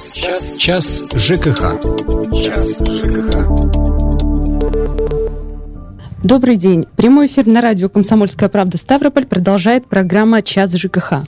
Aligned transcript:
Час, 0.00 0.14
час, 0.16 0.56
час 0.56 1.04
ЖКХ. 1.14 1.76
Час 2.32 2.80
ЖКХ. 2.88 3.36
Добрый 6.24 6.56
день. 6.56 6.86
Прямой 6.96 7.26
эфир 7.26 7.46
на 7.46 7.60
радио 7.60 7.90
«Комсомольская 7.90 8.48
правда» 8.48 8.78
Ставрополь 8.78 9.26
продолжает 9.26 9.86
программа 9.86 10.40
«Час 10.40 10.72
ЖКХ». 10.72 11.26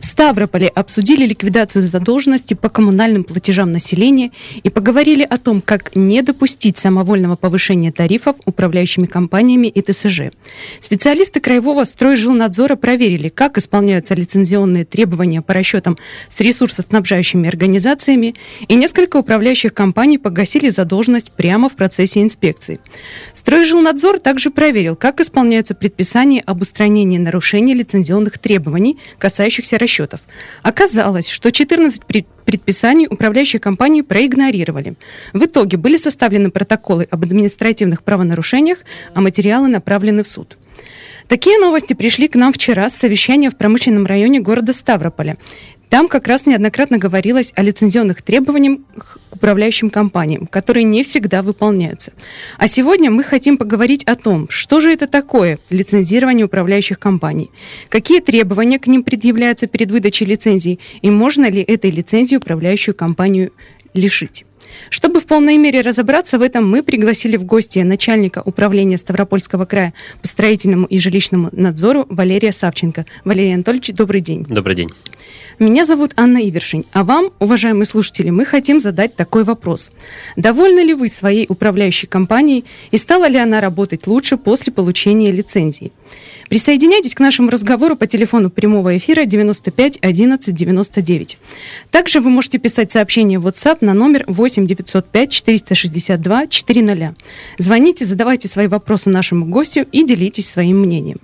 В 0.00 0.04
Ставрополе 0.04 0.68
обсудили 0.68 1.26
ликвидацию 1.26 1.82
задолженности 1.82 2.54
по 2.54 2.68
коммунальным 2.68 3.24
платежам 3.24 3.72
населения 3.72 4.30
и 4.62 4.70
поговорили 4.70 5.22
о 5.22 5.38
том, 5.38 5.60
как 5.60 5.94
не 5.94 6.22
допустить 6.22 6.78
самовольного 6.78 7.36
повышения 7.36 7.92
тарифов 7.92 8.36
управляющими 8.44 9.06
компаниями 9.06 9.68
и 9.68 9.80
ТСЖ. 9.80 10.32
Специалисты 10.80 11.40
Краевого 11.40 11.84
стройжилнадзора 11.84 12.76
проверили, 12.76 13.28
как 13.28 13.58
исполняются 13.58 14.14
лицензионные 14.14 14.84
требования 14.84 15.42
по 15.42 15.54
расчетам 15.54 15.98
с 16.28 16.40
ресурсоснабжающими 16.40 17.48
организациями, 17.48 18.34
и 18.68 18.74
несколько 18.74 19.16
управляющих 19.18 19.74
компаний 19.74 20.18
погасили 20.18 20.68
задолженность 20.68 21.32
прямо 21.32 21.68
в 21.68 21.74
процессе 21.74 22.22
инспекции. 22.22 22.80
Стройжилнадзор 23.32 24.20
также 24.20 24.50
проверил, 24.50 24.96
как 24.96 25.20
исполняются 25.20 25.74
предписания 25.74 26.40
об 26.40 26.62
устранении 26.62 27.18
нарушений 27.18 27.74
лицензионных 27.74 28.38
требований, 28.38 28.98
касающихся 29.18 29.78
расчетов. 29.84 30.20
Оказалось, 30.62 31.28
что 31.28 31.50
14 31.50 32.02
предписаний 32.44 33.06
управляющие 33.08 33.60
компании 33.60 34.02
проигнорировали. 34.02 34.94
В 35.32 35.44
итоге 35.44 35.76
были 35.76 35.96
составлены 35.96 36.50
протоколы 36.50 37.06
об 37.10 37.22
административных 37.22 38.02
правонарушениях, 38.02 38.78
а 39.14 39.20
материалы 39.20 39.68
направлены 39.68 40.22
в 40.22 40.28
суд. 40.28 40.56
Такие 41.28 41.58
новости 41.58 41.94
пришли 41.94 42.28
к 42.28 42.34
нам 42.34 42.52
вчера 42.52 42.90
с 42.90 42.96
совещания 42.96 43.50
в 43.50 43.56
промышленном 43.56 44.04
районе 44.04 44.40
города 44.40 44.72
Ставрополя. 44.72 45.38
Там 45.94 46.08
как 46.08 46.26
раз 46.26 46.44
неоднократно 46.44 46.98
говорилось 46.98 47.52
о 47.54 47.62
лицензионных 47.62 48.20
требованиях 48.20 48.80
к 48.98 49.36
управляющим 49.36 49.90
компаниям, 49.90 50.48
которые 50.48 50.82
не 50.82 51.04
всегда 51.04 51.40
выполняются. 51.40 52.12
А 52.58 52.66
сегодня 52.66 53.12
мы 53.12 53.22
хотим 53.22 53.56
поговорить 53.56 54.02
о 54.02 54.16
том, 54.16 54.48
что 54.50 54.80
же 54.80 54.92
это 54.92 55.06
такое 55.06 55.60
лицензирование 55.70 56.46
управляющих 56.46 56.98
компаний, 56.98 57.52
какие 57.90 58.18
требования 58.18 58.80
к 58.80 58.88
ним 58.88 59.04
предъявляются 59.04 59.68
перед 59.68 59.92
выдачей 59.92 60.26
лицензии 60.26 60.80
и 61.00 61.10
можно 61.10 61.48
ли 61.48 61.62
этой 61.62 61.92
лицензии 61.92 62.34
управляющую 62.34 62.96
компанию 62.96 63.52
лишить. 63.92 64.44
Чтобы 64.90 65.20
в 65.20 65.26
полной 65.26 65.58
мере 65.58 65.80
разобраться 65.80 66.40
в 66.40 66.42
этом, 66.42 66.68
мы 66.68 66.82
пригласили 66.82 67.36
в 67.36 67.44
гости 67.44 67.78
начальника 67.78 68.42
управления 68.44 68.98
Ставропольского 68.98 69.64
края 69.64 69.94
по 70.20 70.26
строительному 70.26 70.86
и 70.86 70.98
жилищному 70.98 71.50
надзору 71.52 72.04
Валерия 72.08 72.50
Савченко. 72.50 73.06
Валерий 73.24 73.54
Анатольевич, 73.54 73.90
добрый 73.94 74.20
день. 74.20 74.44
Добрый 74.48 74.74
день. 74.74 74.90
Меня 75.60 75.84
зовут 75.84 76.12
Анна 76.16 76.38
Ивершин, 76.38 76.84
а 76.92 77.04
вам, 77.04 77.30
уважаемые 77.38 77.86
слушатели, 77.86 78.30
мы 78.30 78.44
хотим 78.44 78.80
задать 78.80 79.14
такой 79.14 79.44
вопрос. 79.44 79.92
Довольны 80.36 80.80
ли 80.80 80.94
вы 80.94 81.06
своей 81.06 81.46
управляющей 81.48 82.08
компанией 82.08 82.64
и 82.90 82.96
стала 82.96 83.28
ли 83.28 83.38
она 83.38 83.60
работать 83.60 84.08
лучше 84.08 84.36
после 84.36 84.72
получения 84.72 85.30
лицензии? 85.30 85.92
Присоединяйтесь 86.48 87.14
к 87.14 87.20
нашему 87.20 87.50
разговору 87.50 87.96
по 87.96 88.06
телефону 88.06 88.50
прямого 88.50 88.96
эфира 88.96 89.24
95 89.24 89.98
11 90.00 90.54
99. 90.54 91.38
Также 91.90 92.20
вы 92.20 92.30
можете 92.30 92.58
писать 92.58 92.92
сообщение 92.92 93.38
в 93.38 93.46
WhatsApp 93.46 93.78
на 93.80 93.94
номер 93.94 94.24
8 94.26 94.66
905 94.66 95.30
462 95.30 96.46
400. 96.46 97.14
Звоните, 97.58 98.04
задавайте 98.04 98.48
свои 98.48 98.66
вопросы 98.66 99.10
нашему 99.10 99.46
гостю 99.46 99.86
и 99.90 100.04
делитесь 100.04 100.48
своим 100.48 100.80
мнением. 100.80 101.18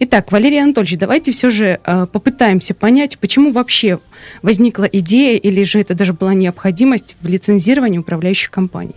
Итак, 0.00 0.32
Валерий 0.32 0.62
Анатольевич, 0.62 0.98
давайте 0.98 1.32
все 1.32 1.50
же 1.50 1.80
э, 1.84 2.06
попытаемся 2.10 2.74
понять, 2.74 3.18
почему 3.18 3.52
вообще 3.52 3.98
возникла 4.42 4.84
идея 4.84 5.38
или 5.38 5.62
же 5.64 5.80
это 5.80 5.94
даже 5.94 6.12
была 6.12 6.34
необходимость 6.34 7.16
в 7.20 7.28
лицензировании 7.28 7.98
управляющих 7.98 8.50
компаний. 8.50 8.94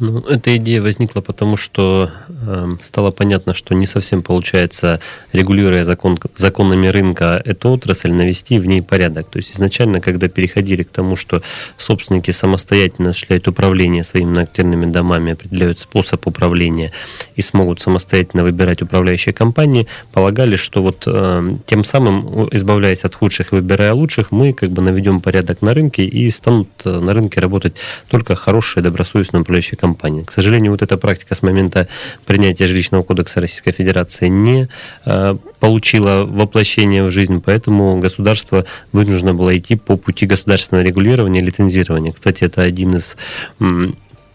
Ну, 0.00 0.20
эта 0.20 0.56
идея 0.56 0.80
возникла 0.80 1.20
потому, 1.20 1.58
что 1.58 2.10
э, 2.28 2.68
стало 2.80 3.10
понятно, 3.10 3.52
что 3.52 3.74
не 3.74 3.84
совсем 3.84 4.22
получается, 4.22 4.98
регулируя 5.34 5.84
закон, 5.84 6.18
законами 6.36 6.86
рынка 6.86 7.40
эту 7.44 7.68
отрасль, 7.68 8.10
навести 8.10 8.58
в 8.58 8.64
ней 8.64 8.80
порядок. 8.80 9.28
То 9.28 9.36
есть 9.36 9.52
изначально, 9.54 10.00
когда 10.00 10.28
переходили 10.28 10.84
к 10.84 10.90
тому, 10.90 11.16
что 11.16 11.42
собственники 11.76 12.30
самостоятельно 12.30 13.10
осуществляют 13.10 13.46
управление 13.46 14.02
своими 14.02 14.30
многоквартирными 14.30 14.90
домами, 14.90 15.34
определяют 15.34 15.78
способ 15.80 16.26
управления 16.26 16.92
и 17.36 17.42
смогут 17.42 17.82
самостоятельно 17.82 18.42
выбирать 18.42 18.80
управляющие 18.80 19.34
компании, 19.34 19.86
полагали, 20.12 20.56
что 20.56 20.82
вот 20.82 21.02
э, 21.06 21.56
тем 21.66 21.84
самым, 21.84 22.48
избавляясь 22.52 23.04
от 23.04 23.14
худших 23.14 23.52
и 23.52 23.56
выбирая 23.56 23.92
лучших, 23.92 24.32
мы 24.32 24.54
как 24.54 24.70
бы 24.70 24.80
наведем 24.80 25.20
порядок 25.20 25.60
на 25.60 25.74
рынке 25.74 26.06
и 26.06 26.30
станут 26.30 26.68
э, 26.86 27.00
на 27.00 27.12
рынке 27.12 27.38
работать 27.38 27.74
только 28.08 28.34
хорошие, 28.34 28.82
добросовестные 28.82 29.42
управляющие 29.42 29.76
компании 29.76 29.89
компании. 29.90 30.22
К 30.22 30.30
сожалению, 30.30 30.72
вот 30.72 30.82
эта 30.82 30.96
практика 30.96 31.34
с 31.34 31.42
момента 31.42 31.88
принятия 32.26 32.66
жилищного 32.66 33.02
кодекса 33.02 33.40
Российской 33.40 33.72
Федерации 33.72 34.28
не 34.28 34.68
э, 35.04 35.36
получила 35.58 36.24
воплощение 36.24 37.04
в 37.04 37.10
жизнь, 37.10 37.42
поэтому 37.44 38.00
государство 38.00 38.64
вынуждено 38.92 39.34
было 39.34 39.56
идти 39.56 39.76
по 39.76 39.96
пути 39.96 40.26
государственного 40.26 40.84
регулирования 40.86 41.40
и 41.40 41.44
лицензирования. 41.44 42.12
Кстати, 42.12 42.44
это 42.44 42.62
один 42.62 42.94
из 42.94 43.16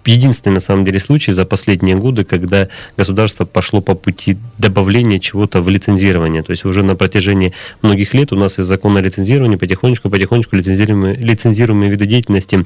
единственный 0.05 0.53
на 0.53 0.59
самом 0.59 0.85
деле 0.85 0.99
случай 0.99 1.31
за 1.31 1.45
последние 1.45 1.95
годы, 1.95 2.23
когда 2.23 2.67
государство 2.97 3.45
пошло 3.45 3.81
по 3.81 3.95
пути 3.95 4.37
добавления 4.57 5.19
чего-то 5.19 5.61
в 5.61 5.69
лицензирование. 5.69 6.43
То 6.43 6.51
есть 6.51 6.65
уже 6.65 6.83
на 6.83 6.95
протяжении 6.95 7.53
многих 7.81 8.13
лет 8.13 8.31
у 8.31 8.35
нас 8.35 8.59
из 8.59 8.65
закона 8.65 8.99
лицензирования 8.99 9.57
потихонечку-потихонечку 9.57 10.55
лицензируемые, 10.55 11.15
лицензируемые 11.15 11.89
виды 11.89 12.05
деятельности 12.05 12.65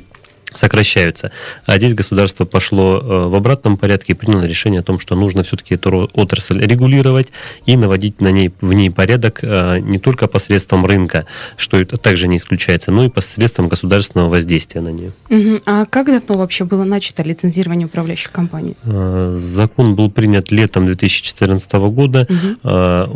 сокращаются. 0.56 1.32
А 1.66 1.78
здесь 1.78 1.94
государство 1.94 2.46
пошло 2.46 3.00
э, 3.00 3.28
в 3.28 3.36
обратном 3.36 3.78
порядке 3.78 4.14
и 4.14 4.16
приняло 4.16 4.44
решение 4.44 4.80
о 4.82 4.84
том, 4.84 5.00
что 5.00 5.16
нужно 5.16 5.44
все-таки 5.44 5.76
эту 5.76 6.10
отрасль 6.14 6.60
регулировать 6.60 7.28
и 7.66 7.78
наводить 7.78 8.20
на 8.22 8.32
ней, 8.32 8.52
в 8.62 8.74
ней 8.74 8.90
порядок 8.90 9.40
э, 9.44 9.80
не 9.80 10.00
только 10.00 10.28
посредством 10.28 10.86
рынка, 10.86 11.26
что 11.58 11.80
это 11.80 11.98
также 11.98 12.28
не 12.28 12.38
исключается, 12.38 12.92
но 12.92 13.06
и 13.06 13.10
посредством 13.10 13.68
государственного 13.68 14.30
воздействия 14.30 14.82
на 14.82 14.90
нее. 14.90 15.14
Угу. 15.30 15.62
А 15.66 15.86
как 15.86 16.08
давно 16.08 16.38
вообще 16.38 16.64
было 16.64 16.84
начато 16.84 17.24
лицензирование 17.24 17.86
управляющих 17.86 18.32
компаний? 18.32 18.76
Э, 18.84 19.38
закон 19.40 19.96
был 19.96 20.10
принят 20.10 20.52
летом 20.52 20.86
2014 20.88 21.72
года. 21.74 22.28
Угу. 22.30 22.70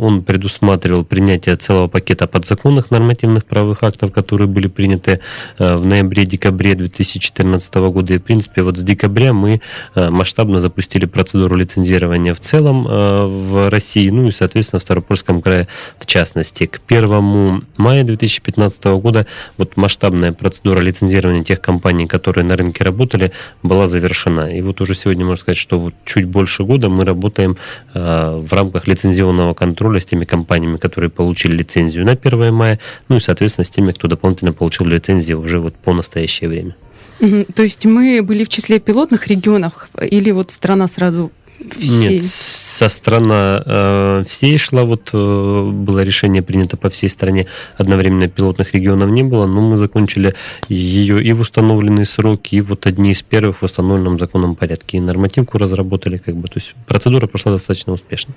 Он 0.04 0.22
предусматривал 0.22 1.04
принятие 1.04 1.56
целого 1.56 1.88
пакета 1.88 2.26
подзаконных 2.26 2.90
нормативных 2.90 3.44
правовых 3.44 3.82
актов, 3.82 4.12
которые 4.12 4.48
были 4.48 4.68
приняты 4.68 5.20
в 5.58 5.84
ноябре-декабре 5.84 6.74
2014 6.74 7.23
2014 7.24 7.74
года. 7.74 8.14
И, 8.14 8.18
в 8.18 8.22
принципе, 8.22 8.62
вот 8.62 8.76
с 8.76 8.82
декабря 8.82 9.32
мы 9.32 9.60
э, 9.94 10.10
масштабно 10.10 10.58
запустили 10.58 11.06
процедуру 11.06 11.56
лицензирования 11.56 12.34
в 12.34 12.40
целом 12.40 12.86
э, 12.86 13.26
в 13.26 13.70
России, 13.70 14.08
ну 14.10 14.28
и, 14.28 14.32
соответственно, 14.32 14.80
в 14.80 14.82
Ставропольском 14.82 15.42
крае 15.42 15.68
в 15.98 16.06
частности. 16.06 16.66
К 16.66 16.80
1 16.86 17.64
мая 17.76 18.04
2015 18.04 18.84
года 18.84 19.26
вот 19.56 19.76
масштабная 19.76 20.32
процедура 20.32 20.80
лицензирования 20.80 21.44
тех 21.44 21.60
компаний, 21.60 22.06
которые 22.06 22.44
на 22.44 22.56
рынке 22.56 22.84
работали, 22.84 23.32
была 23.62 23.86
завершена. 23.86 24.56
И 24.56 24.60
вот 24.60 24.80
уже 24.80 24.94
сегодня 24.94 25.24
можно 25.24 25.40
сказать, 25.40 25.58
что 25.58 25.78
вот 25.78 25.94
чуть 26.04 26.26
больше 26.26 26.64
года 26.64 26.88
мы 26.88 27.04
работаем 27.04 27.56
э, 27.94 28.44
в 28.46 28.52
рамках 28.52 28.86
лицензионного 28.86 29.54
контроля 29.54 30.00
с 30.00 30.04
теми 30.04 30.24
компаниями, 30.24 30.76
которые 30.76 31.10
получили 31.10 31.56
лицензию 31.56 32.04
на 32.04 32.12
1 32.12 32.54
мая, 32.54 32.78
ну 33.08 33.16
и, 33.16 33.20
соответственно, 33.20 33.64
с 33.64 33.70
теми, 33.70 33.92
кто 33.92 34.08
дополнительно 34.08 34.52
получил 34.52 34.86
лицензию 34.86 35.40
уже 35.40 35.58
вот 35.58 35.74
по 35.74 35.92
настоящее 35.92 36.50
время. 36.50 36.74
То 37.18 37.62
есть 37.62 37.84
мы 37.86 38.22
были 38.22 38.44
в 38.44 38.48
числе 38.48 38.78
пилотных 38.80 39.26
регионов 39.28 39.88
или 40.00 40.30
вот 40.30 40.50
страна 40.50 40.88
сразу 40.88 41.30
всей? 41.78 42.10
Нет, 42.10 42.22
со 42.22 42.88
страна 42.88 43.62
э, 43.64 44.24
всей 44.28 44.58
шла, 44.58 44.84
вот 44.84 45.10
э, 45.12 45.70
было 45.72 46.00
решение 46.00 46.42
принято 46.42 46.76
по 46.76 46.90
всей 46.90 47.08
стране, 47.08 47.46
одновременно 47.76 48.28
пилотных 48.28 48.74
регионов 48.74 49.10
не 49.10 49.22
было, 49.22 49.46
но 49.46 49.60
мы 49.60 49.76
закончили 49.76 50.34
ее 50.68 51.22
и 51.22 51.32
в 51.32 51.40
установленные 51.40 52.04
сроки, 52.04 52.56
и 52.56 52.60
вот 52.60 52.86
одни 52.86 53.12
из 53.12 53.22
первых 53.22 53.62
в 53.62 53.64
установленном 53.64 54.18
законном 54.18 54.56
порядке, 54.56 54.98
и 54.98 55.00
нормативку 55.00 55.58
разработали, 55.58 56.18
как 56.18 56.36
бы, 56.36 56.48
то 56.48 56.58
есть 56.58 56.74
процедура 56.86 57.26
прошла 57.26 57.52
достаточно 57.52 57.92
успешно. 57.92 58.34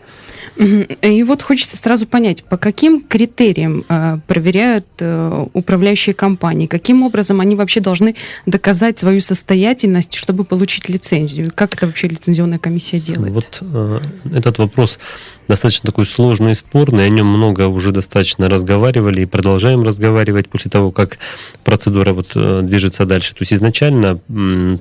И 0.57 1.23
вот 1.23 1.41
хочется 1.41 1.77
сразу 1.77 2.07
понять, 2.07 2.43
по 2.43 2.57
каким 2.57 3.01
критериям 3.01 3.85
э, 3.89 4.19
проверяют 4.27 4.85
э, 4.99 5.45
управляющие 5.53 6.13
компании, 6.13 6.67
каким 6.67 7.03
образом 7.03 7.41
они 7.41 7.55
вообще 7.55 7.79
должны 7.79 8.15
доказать 8.45 8.97
свою 8.97 9.21
состоятельность, 9.21 10.15
чтобы 10.15 10.43
получить 10.43 10.89
лицензию, 10.89 11.51
как 11.53 11.75
это 11.75 11.87
вообще 11.87 12.07
лицензионная 12.07 12.57
комиссия 12.57 12.99
делает? 13.13 13.33
Вот 13.33 13.59
э, 13.61 13.99
этот 14.33 14.57
вопрос 14.59 14.99
достаточно 15.47 15.87
такой 15.87 16.05
сложный 16.05 16.51
и 16.51 16.55
спорный, 16.55 17.05
о 17.05 17.09
нем 17.09 17.27
много 17.27 17.67
уже 17.67 17.91
достаточно 17.91 18.49
разговаривали 18.49 19.21
и 19.21 19.25
продолжаем 19.25 19.83
разговаривать 19.83 20.49
после 20.49 20.69
того, 20.69 20.91
как 20.91 21.17
процедура 21.63 22.13
вот 22.13 22.31
э, 22.35 22.61
движется 22.63 23.05
дальше. 23.05 23.31
То 23.31 23.41
есть 23.41 23.53
изначально 23.53 24.19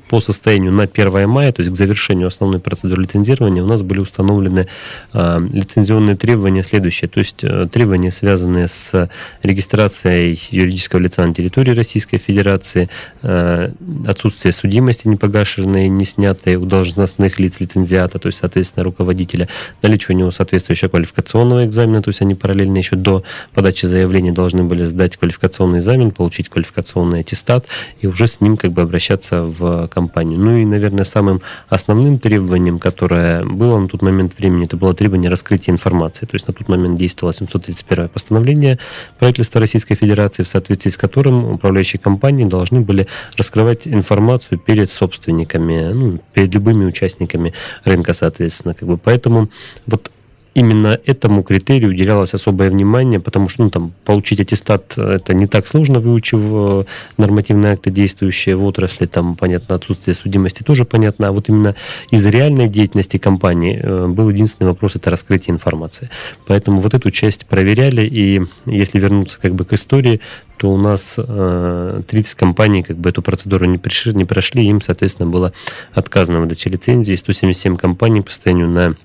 по 0.09 0.21
состоянию 0.21 0.73
на 0.73 0.85
1 0.85 1.29
мая, 1.29 1.53
то 1.53 1.61
есть 1.61 1.73
к 1.73 1.77
завершению 1.77 2.29
основной 2.29 2.61
процедуры 2.61 3.03
лицензирования, 3.03 3.63
у 3.63 3.67
нас 3.67 3.83
были 3.83 4.01
установлены 4.01 4.69
а, 5.13 5.39
лицензионные 5.39 6.17
требования 6.17 6.63
следующие, 6.63 7.09
то 7.09 7.19
есть 7.21 7.43
э, 7.43 7.69
требования, 7.73 8.11
связанные 8.11 8.69
с 8.69 9.11
регистрацией 9.43 10.39
юридического 10.51 11.01
лица 11.01 11.27
на 11.27 11.35
территории 11.35 11.73
Российской 11.73 12.19
Федерации, 12.19 12.89
э, 13.23 13.71
отсутствие 14.07 14.53
судимости 14.53 15.09
непогашенной, 15.09 15.89
не 15.89 16.05
снятой 16.05 16.57
у 16.57 16.65
должностных 16.65 17.39
лиц 17.39 17.61
лицензиата, 17.61 18.19
то 18.19 18.29
есть, 18.29 18.39
соответственно, 18.39 18.85
руководителя, 18.85 19.49
наличие 19.83 20.17
у 20.17 20.19
него 20.19 20.31
соответствующего 20.58 20.88
квалификационного 20.88 21.67
экзамена, 21.67 22.03
то 22.03 22.08
есть 22.08 22.23
они 22.23 22.35
параллельно 22.35 22.79
еще 22.79 22.97
до 22.97 23.23
подачи 23.55 23.87
заявления 23.87 24.32
должны 24.32 24.64
были 24.64 24.85
сдать 24.85 25.17
квалификационный 25.17 25.79
экзамен, 25.79 26.11
получить 26.11 26.49
квалификационный 26.49 27.20
аттестат 27.20 27.67
и 28.00 28.06
уже 28.06 28.26
с 28.26 28.41
ним 28.41 28.56
как 28.56 28.73
бы 28.73 28.82
обращаться 28.82 29.43
в 29.43 29.88
компанию. 29.88 30.38
Ну 30.38 30.56
и, 30.56 30.64
наверное, 30.64 31.05
самым 31.05 31.43
основным 31.69 32.19
требованием, 32.19 32.79
которое 32.79 33.44
было 33.44 33.79
на 33.79 33.88
тот 33.88 34.03
момент 34.03 34.38
времени, 34.38 34.64
это 34.64 34.76
было 34.76 34.94
требование 34.94 35.31
раскрытия 35.31 35.73
информации. 35.73 36.26
То 36.26 36.35
есть 36.35 36.49
на 36.49 36.55
тот 36.55 36.69
момент 36.69 36.99
действовало 36.99 37.32
731 37.32 38.08
постановление 38.08 38.79
правительства 39.19 39.61
Российской 39.61 39.94
Федерации, 39.94 40.43
в 40.43 40.49
соответствии 40.49 40.91
с 40.91 40.97
которым 40.97 41.53
управляющие 41.53 42.00
компании 42.00 42.44
должны 42.44 42.81
были 42.81 43.06
раскрывать 43.37 43.87
информацию 43.87 44.58
перед 44.58 44.91
собственниками, 44.91 45.93
ну, 45.93 46.19
перед 46.32 46.55
любыми 46.55 46.85
участниками 46.85 47.53
рынка, 47.85 48.14
соответственно. 48.14 48.75
Как 48.75 48.88
бы. 48.88 48.97
Поэтому 48.97 49.49
вот 49.87 50.11
именно 50.56 50.99
этому 51.05 51.43
критерию 51.43 51.91
уделялось 51.91 52.32
особое 52.32 52.70
внимание, 52.70 53.20
потому 53.20 53.50
что 53.50 53.64
ну, 53.64 53.70
там, 53.70 53.93
получить 54.06 54.41
аттестат 54.41 54.94
э, 54.97 55.17
это 55.17 55.35
не 55.35 55.47
так 55.47 55.69
сложно, 55.69 56.00
выучив 56.00 56.38
э, 56.41 56.85
нормативные 57.19 57.75
акты, 57.75 57.91
действующие 57.91 58.56
в 58.56 58.64
отрасли, 58.64 59.05
там, 59.05 59.37
понятно, 59.37 59.75
отсутствие 59.75 60.14
судимости 60.14 60.62
тоже 60.62 60.87
понятно, 60.87 61.29
а 61.29 61.32
вот 61.32 61.50
именно 61.50 61.76
из 62.11 62.25
реальной 62.25 62.69
деятельности 62.69 63.19
компании 63.19 63.79
э, 63.82 64.06
был 64.06 64.31
единственный 64.31 64.69
вопрос, 64.69 64.97
это 64.97 65.11
раскрытие 65.11 65.53
информации. 65.53 66.08
Поэтому 66.47 66.81
вот 66.81 66.94
эту 66.94 67.11
часть 67.11 67.44
проверяли, 67.44 68.06
и 68.06 68.41
если 68.64 68.99
вернуться 68.99 69.38
как 69.38 69.55
бы 69.55 69.67
к 69.67 69.75
истории, 69.75 70.23
то 70.56 70.73
у 70.73 70.79
нас 70.79 71.19
30 71.19 72.35
компаний 72.35 72.82
как 72.82 72.97
бы 72.97 73.11
эту 73.11 73.20
процедуру 73.20 73.67
не, 73.67 73.76
пришли, 73.76 74.14
не 74.14 74.25
прошли, 74.25 74.64
им, 74.64 74.81
соответственно, 74.81 75.29
было 75.29 75.53
отказано 75.93 76.38
в 76.38 76.43
выдаче 76.44 76.70
лицензии. 76.70 77.14
177 77.14 77.76
компаний 77.76 78.23
по 78.23 78.31
состоянию 78.31 78.67
на 78.67 78.97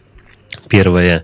1 0.69 0.97
э, 0.97 1.21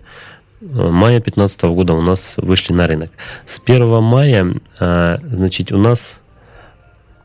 мая 0.62 1.20
2015 1.20 1.64
года 1.64 1.94
у 1.94 2.02
нас 2.02 2.36
вышли 2.38 2.74
на 2.74 2.88
рынок. 2.88 3.12
С 3.46 3.62
1 3.64 4.02
мая, 4.02 4.56
э, 4.80 5.18
значит, 5.22 5.72
у 5.72 5.78
нас 5.78 6.18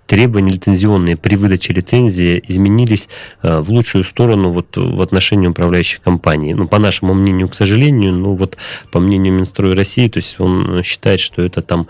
требования 0.06 0.52
лицензионные 0.52 1.16
при 1.16 1.36
выдаче 1.36 1.72
лицензии 1.72 2.42
изменились 2.46 3.08
э, 3.42 3.60
в 3.60 3.70
лучшую 3.70 4.04
сторону 4.04 4.50
вот 4.50 4.76
в 4.76 5.00
отношении 5.00 5.46
управляющих 5.46 6.02
компаний. 6.02 6.54
Ну, 6.54 6.68
по 6.68 6.78
нашему 6.78 7.14
мнению, 7.14 7.48
к 7.48 7.54
сожалению, 7.54 8.12
ну 8.12 8.34
вот 8.34 8.56
по 8.90 9.00
мнению 9.00 9.32
Минстроя 9.32 9.74
России, 9.74 10.08
то 10.08 10.18
есть 10.18 10.38
он 10.38 10.82
считает, 10.82 11.20
что 11.20 11.40
это 11.42 11.62
там 11.62 11.86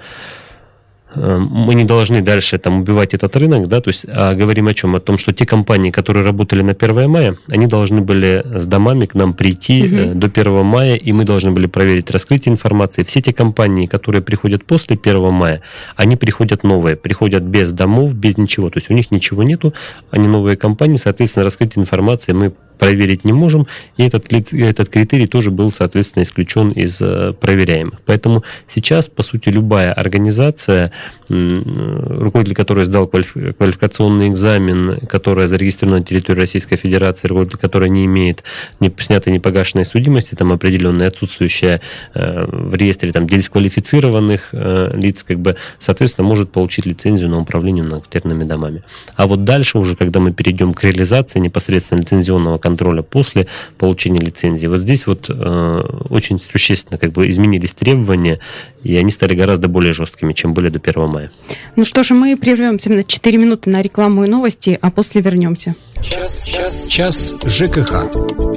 мы 1.15 1.75
не 1.75 1.85
должны 1.85 2.23
дальше 2.23 2.59
там 2.59 2.81
убивать 2.81 3.15
этот 3.15 3.37
рынок, 3.37 3.69
да, 3.69 3.81
то 3.81 3.89
есть 3.89 4.07
а 4.09 4.35
говорим 4.35 4.69
о 4.69 4.75
чем? 4.75 4.95
О 4.95 5.01
том, 5.01 5.19
что 5.19 5.33
те 5.33 5.47
компании, 5.47 5.91
которые 5.91 6.25
работали 6.25 6.63
на 6.63 6.73
1 6.73 7.09
мая, 7.09 7.37
они 7.49 7.67
должны 7.67 8.01
были 8.01 8.45
с 8.55 8.67
домами 8.67 9.07
к 9.07 9.15
нам 9.15 9.35
прийти 9.35 9.85
угу. 9.85 10.15
до 10.19 10.27
1 10.27 10.65
мая, 10.65 10.97
и 10.97 11.13
мы 11.13 11.25
должны 11.25 11.51
были 11.51 11.67
проверить 11.67 12.11
раскрытие 12.11 12.53
информации. 12.53 13.05
Все 13.05 13.21
те 13.21 13.33
компании, 13.33 13.87
которые 13.87 14.23
приходят 14.23 14.65
после 14.65 14.99
1 15.03 15.33
мая, 15.33 15.63
они 15.97 16.17
приходят 16.17 16.65
новые, 16.65 16.97
приходят 16.97 17.43
без 17.43 17.73
домов, 17.73 18.15
без 18.15 18.37
ничего, 18.39 18.71
то 18.71 18.79
есть 18.79 18.91
у 18.91 18.95
них 18.95 19.11
ничего 19.11 19.43
нету, 19.43 19.75
они 20.11 20.29
новые 20.29 20.57
компании, 20.57 20.97
соответственно, 20.97 21.45
раскрытие 21.45 21.83
информации 21.83 22.33
мы 22.33 22.53
проверить 22.83 23.25
не 23.25 23.33
можем, 23.33 23.69
и 23.97 24.03
этот, 24.03 24.33
этот 24.33 24.89
критерий 24.89 25.29
тоже 25.29 25.53
был, 25.53 25.71
соответственно, 25.71 26.25
исключен 26.25 26.73
из 26.73 27.01
э, 27.01 27.33
проверяемых. 27.33 28.01
Поэтому 28.07 28.43
сейчас, 28.67 29.09
по 29.09 29.23
сути, 29.23 29.51
любая 29.51 29.93
организация, 29.93 30.91
руководитель 31.29 32.57
которой 32.57 32.85
сдал 32.85 33.07
квалификационный 33.07 34.29
экзамен, 34.29 34.99
которая 35.07 35.47
зарегистрирована 35.47 36.01
на 36.01 36.05
территории 36.05 36.41
Российской 36.41 36.75
Федерации, 36.75 37.29
руководитель 37.29 37.59
которой 37.59 37.89
не 37.89 38.05
имеет 38.05 38.43
не, 38.81 38.93
снятой 38.99 39.33
непогашенной 39.33 39.85
судимости, 39.85 40.35
там 40.35 40.53
определенная 40.53 41.07
отсутствующая 41.07 41.81
э, 42.15 42.45
в 42.49 42.75
реестре 42.75 43.13
там, 43.13 43.29
дисквалифицированных 43.29 44.49
э, 44.53 44.91
лиц, 44.95 45.23
как 45.23 45.39
бы, 45.39 45.55
соответственно, 45.79 46.27
может 46.27 46.51
получить 46.51 46.85
лицензию 46.85 47.31
на 47.31 47.39
управление 47.39 47.85
многоквартирными 47.85 48.43
домами. 48.43 48.83
А 49.15 49.29
вот 49.29 49.45
дальше 49.45 49.79
уже, 49.79 49.95
когда 49.95 50.19
мы 50.19 50.33
перейдем 50.33 50.75
к 50.75 50.83
реализации 50.83 51.39
непосредственно 51.39 52.01
лицензионного 52.01 52.59
контракта, 52.59 52.72
контроля 52.73 53.03
после 53.03 53.47
получения 53.79 54.19
лицензии. 54.19 54.67
Вот 54.67 54.81
здесь 54.81 55.07
вот 55.07 55.27
э, 55.29 55.83
очень 56.09 56.41
существенно 56.41 56.99
как 56.99 57.13
бы 57.13 57.29
изменились 57.29 57.75
требования, 57.75 58.39
и 58.83 58.97
они 58.97 59.11
стали 59.11 59.35
гораздо 59.35 59.69
более 59.69 59.93
жесткими, 59.93 60.33
чем 60.33 60.55
были 60.55 60.69
до 60.71 60.79
1 60.79 61.09
мая. 61.09 61.31
Ну 61.77 61.85
что 61.85 62.03
же, 62.03 62.15
мы 62.15 62.37
прервемся 62.37 62.91
на 62.91 63.05
4 63.05 63.39
минуты 63.39 63.71
на 63.71 63.83
рекламу 63.83 64.25
и 64.25 64.29
новости, 64.29 64.79
а 64.81 64.91
после 64.91 65.21
вернемся. 65.21 65.75
Час, 66.01 66.45
час, 66.47 66.89
час 66.89 67.35
ЖКХ. 67.47 68.11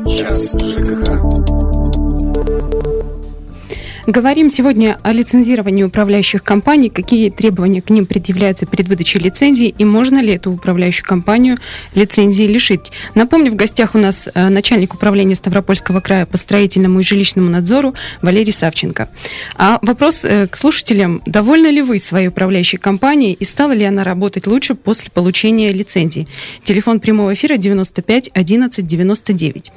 Час 0.07 0.55
ЖКХ. 0.59 1.64
Говорим 4.07 4.51
сегодня 4.51 4.99
о 5.01 5.11
лицензировании 5.11 5.81
управляющих 5.81 6.43
компаний, 6.43 6.89
какие 6.89 7.31
требования 7.31 7.81
к 7.81 7.89
ним 7.89 8.05
предъявляются 8.05 8.67
перед 8.67 8.87
выдачей 8.87 9.19
лицензии 9.19 9.73
и 9.75 9.83
можно 9.83 10.21
ли 10.21 10.35
эту 10.35 10.51
управляющую 10.51 11.07
компанию 11.07 11.57
лицензии 11.95 12.43
лишить. 12.43 12.91
Напомню, 13.15 13.51
в 13.51 13.55
гостях 13.55 13.95
у 13.95 13.97
нас 13.97 14.29
э, 14.31 14.49
начальник 14.49 14.93
управления 14.93 15.35
Ставропольского 15.35 16.01
края 16.01 16.27
по 16.27 16.37
строительному 16.37 16.99
и 16.99 17.03
жилищному 17.03 17.49
надзору 17.49 17.95
Валерий 18.21 18.53
Савченко. 18.53 19.09
А 19.55 19.79
вопрос 19.81 20.23
э, 20.23 20.47
к 20.49 20.55
слушателям. 20.55 21.23
Довольны 21.25 21.67
ли 21.67 21.81
вы 21.81 21.97
своей 21.97 22.27
управляющей 22.27 22.77
компанией 22.77 23.33
и 23.33 23.43
стала 23.43 23.71
ли 23.71 23.85
она 23.85 24.03
работать 24.03 24.45
лучше 24.45 24.75
после 24.75 25.09
получения 25.09 25.71
лицензии? 25.71 26.27
Телефон 26.63 26.99
прямого 26.99 27.33
эфира 27.33 27.57
95 27.57 28.29
11 28.35 28.85
99. 28.85 29.71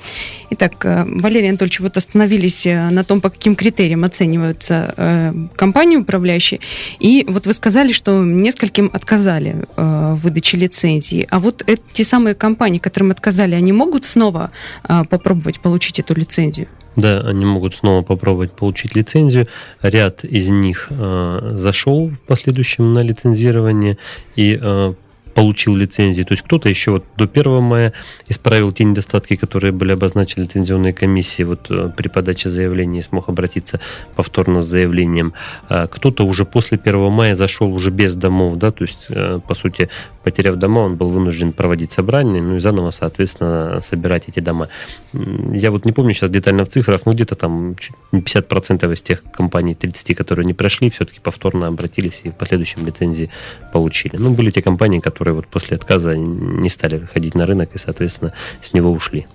Итак, 0.50 0.84
э, 0.84 1.04
Валерий 1.06 1.48
Анатольевич, 1.48 1.80
вот 1.80 1.96
остановились 1.96 2.66
на 2.66 3.04
том, 3.04 3.22
по 3.22 3.30
каким 3.30 3.56
критериям 3.56 4.04
оценивать 4.04 4.17
оцениваются 4.18 4.94
э, 4.96 5.32
компании 5.56 5.96
управляющие. 5.96 6.60
И 7.00 7.24
вот 7.28 7.46
вы 7.46 7.52
сказали, 7.52 7.92
что 7.92 8.24
нескольким 8.24 8.90
отказали 8.92 9.54
э, 9.76 10.14
в 10.14 10.22
выдаче 10.22 10.56
лицензии. 10.56 11.26
А 11.30 11.38
вот 11.38 11.62
эти 11.66 12.02
самые 12.02 12.34
компании, 12.34 12.78
которым 12.78 13.10
отказали, 13.10 13.54
они 13.54 13.72
могут 13.72 14.04
снова 14.04 14.50
э, 14.88 15.04
попробовать 15.08 15.60
получить 15.60 16.00
эту 16.00 16.14
лицензию? 16.14 16.66
Да, 16.96 17.20
они 17.20 17.44
могут 17.44 17.76
снова 17.76 18.02
попробовать 18.02 18.52
получить 18.52 18.96
лицензию. 18.96 19.46
Ряд 19.82 20.24
из 20.24 20.48
них 20.48 20.88
э, 20.90 21.54
зашел 21.56 22.08
в 22.08 22.18
последующем 22.26 22.92
на 22.92 23.04
лицензирование 23.04 23.98
и 24.36 24.58
э, 24.60 24.94
получил 25.38 25.76
лицензии. 25.76 26.24
То 26.24 26.32
есть 26.32 26.42
кто-то 26.42 26.68
еще 26.68 26.90
вот 26.90 27.04
до 27.16 27.30
1 27.32 27.62
мая 27.62 27.92
исправил 28.26 28.72
те 28.72 28.82
недостатки, 28.82 29.36
которые 29.36 29.70
были 29.70 29.92
обозначены 29.92 30.42
лицензионной 30.42 30.92
комиссией 30.92 31.46
вот 31.46 31.70
э, 31.70 31.92
при 31.96 32.08
подаче 32.08 32.48
заявления 32.48 32.98
и 32.98 33.02
смог 33.02 33.28
обратиться 33.28 33.78
повторно 34.16 34.60
с 34.60 34.66
заявлением. 34.66 35.34
А 35.68 35.86
кто-то 35.86 36.26
уже 36.26 36.44
после 36.44 36.76
1 36.76 37.12
мая 37.12 37.36
зашел 37.36 37.72
уже 37.72 37.90
без 37.90 38.16
домов, 38.16 38.58
да, 38.58 38.72
то 38.72 38.82
есть, 38.82 39.06
э, 39.10 39.38
по 39.46 39.54
сути, 39.54 39.88
потеряв 40.24 40.56
дома, 40.56 40.80
он 40.80 40.96
был 40.96 41.08
вынужден 41.08 41.52
проводить 41.52 41.92
собрание, 41.92 42.42
ну 42.42 42.56
и 42.56 42.60
заново, 42.60 42.90
соответственно, 42.90 43.80
собирать 43.80 44.28
эти 44.28 44.40
дома. 44.40 44.68
Я 45.12 45.70
вот 45.70 45.84
не 45.84 45.92
помню 45.92 46.14
сейчас 46.14 46.30
детально 46.30 46.64
в 46.64 46.68
цифрах, 46.68 47.06
но 47.06 47.12
где-то 47.12 47.34
там 47.34 47.76
50% 48.12 48.92
из 48.92 49.02
тех 49.02 49.22
компаний, 49.32 49.74
30, 49.74 50.16
которые 50.16 50.44
не 50.44 50.54
прошли, 50.54 50.90
все-таки 50.90 51.20
повторно 51.20 51.66
обратились 51.68 52.22
и 52.24 52.30
в 52.30 52.34
последующем 52.34 52.84
лицензии 52.86 53.30
получили. 53.72 54.16
Ну, 54.16 54.30
были 54.30 54.50
те 54.50 54.60
компании, 54.60 55.00
которые 55.00 55.27
которые 55.28 55.34
вот 55.34 55.46
после 55.48 55.76
отказа 55.76 56.16
не 56.16 56.68
стали 56.68 56.96
выходить 56.98 57.34
на 57.34 57.46
рынок 57.46 57.70
и, 57.74 57.78
соответственно, 57.78 58.32
с 58.62 58.72
него 58.72 58.90
ушли. 58.90 59.26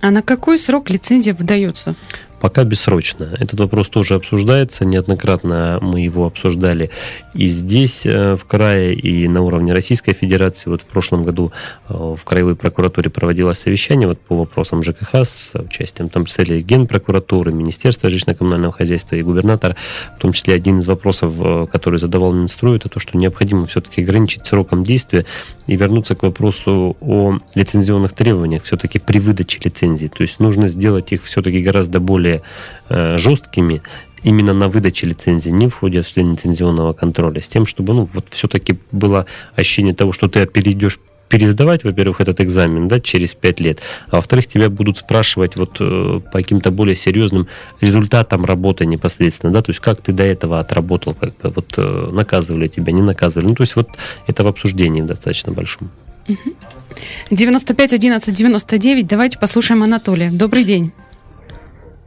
А 0.00 0.10
на 0.10 0.22
какой 0.22 0.58
срок 0.58 0.90
лицензия 0.90 1.34
выдается? 1.34 1.94
Пока 2.40 2.64
бессрочно. 2.64 3.36
Этот 3.38 3.60
вопрос 3.60 3.90
тоже 3.90 4.14
обсуждается. 4.14 4.86
Неоднократно 4.86 5.78
мы 5.82 6.00
его 6.00 6.26
обсуждали 6.26 6.90
и 7.34 7.46
здесь, 7.46 8.06
э, 8.06 8.36
в 8.36 8.44
крае, 8.46 8.94
и 8.94 9.28
на 9.28 9.42
уровне 9.42 9.74
Российской 9.74 10.14
Федерации. 10.14 10.70
Вот 10.70 10.80
в 10.80 10.86
прошлом 10.86 11.22
году 11.22 11.52
э, 11.88 11.92
в 11.92 12.24
Краевой 12.24 12.56
прокуратуре 12.56 13.10
проводилось 13.10 13.58
совещание 13.58 14.08
вот 14.08 14.20
по 14.20 14.36
вопросам 14.36 14.82
ЖКХ 14.82 15.16
с 15.16 15.54
участием 15.54 16.08
там 16.08 16.24
представителей 16.24 16.62
Генпрокуратуры, 16.62 17.52
Министерства 17.52 18.08
жилищно-коммунального 18.08 18.72
хозяйства 18.72 19.16
и 19.16 19.22
губернатора. 19.22 19.76
В 20.16 20.20
том 20.20 20.32
числе 20.32 20.54
один 20.54 20.78
из 20.78 20.86
вопросов, 20.86 21.34
э, 21.38 21.66
который 21.70 21.98
задавал 21.98 22.32
Минстрой, 22.32 22.76
это 22.76 22.88
то, 22.88 23.00
что 23.00 23.18
необходимо 23.18 23.66
все-таки 23.66 24.02
ограничить 24.02 24.46
сроком 24.46 24.84
действия 24.84 25.26
и 25.66 25.76
вернуться 25.76 26.14
к 26.14 26.22
вопросу 26.22 26.96
о 27.00 27.38
лицензионных 27.54 28.12
требованиях 28.12 28.64
все-таки 28.64 28.98
при 28.98 29.18
выдаче 29.18 29.60
лицензии. 29.62 30.08
То 30.08 30.22
есть 30.22 30.40
нужно 30.40 30.68
сделать 30.68 31.12
их 31.12 31.24
все-таки 31.24 31.62
гораздо 31.62 32.00
более 32.00 32.29
более 32.30 32.42
э, 32.88 33.18
жесткими 33.18 33.82
именно 34.22 34.52
на 34.52 34.68
выдаче 34.68 35.06
лицензии, 35.06 35.50
не 35.50 35.68
в 35.68 35.74
ходе 35.74 36.00
осуществления 36.00 36.32
лицензионного 36.32 36.92
контроля, 36.92 37.40
с 37.40 37.48
тем, 37.48 37.66
чтобы 37.66 37.94
ну, 37.94 38.08
вот 38.12 38.26
все-таки 38.30 38.78
было 38.92 39.24
ощущение 39.56 39.94
того, 39.94 40.12
что 40.12 40.28
ты 40.28 40.46
перейдешь 40.46 40.98
пересдавать, 41.30 41.84
во-первых, 41.84 42.20
этот 42.20 42.40
экзамен 42.40 42.88
да, 42.88 42.98
через 43.00 43.34
пять 43.34 43.60
лет, 43.60 43.78
а 44.10 44.16
во-вторых, 44.16 44.48
тебя 44.48 44.68
будут 44.68 44.98
спрашивать 44.98 45.56
вот 45.56 45.76
э, 45.80 46.20
по 46.24 46.38
каким-то 46.38 46.70
более 46.70 46.96
серьезным 46.96 47.46
результатам 47.80 48.44
работы 48.44 48.84
непосредственно, 48.84 49.52
да, 49.52 49.62
то 49.62 49.70
есть 49.70 49.80
как 49.80 50.00
ты 50.00 50.12
до 50.12 50.24
этого 50.24 50.58
отработал, 50.58 51.14
как 51.14 51.36
бы 51.38 51.52
вот 51.54 51.72
э, 51.78 52.10
наказывали 52.12 52.66
тебя, 52.66 52.92
не 52.92 53.02
наказывали, 53.02 53.48
ну 53.48 53.54
то 53.54 53.62
есть 53.62 53.76
вот 53.76 53.88
это 54.26 54.42
в 54.42 54.48
обсуждении 54.48 55.02
достаточно 55.02 55.52
большом. 55.52 55.90
95 57.30 57.92
11 57.92 58.34
99, 58.34 59.06
давайте 59.06 59.38
послушаем 59.38 59.82
Анатолия. 59.84 60.30
Добрый 60.32 60.64
день. 60.64 60.92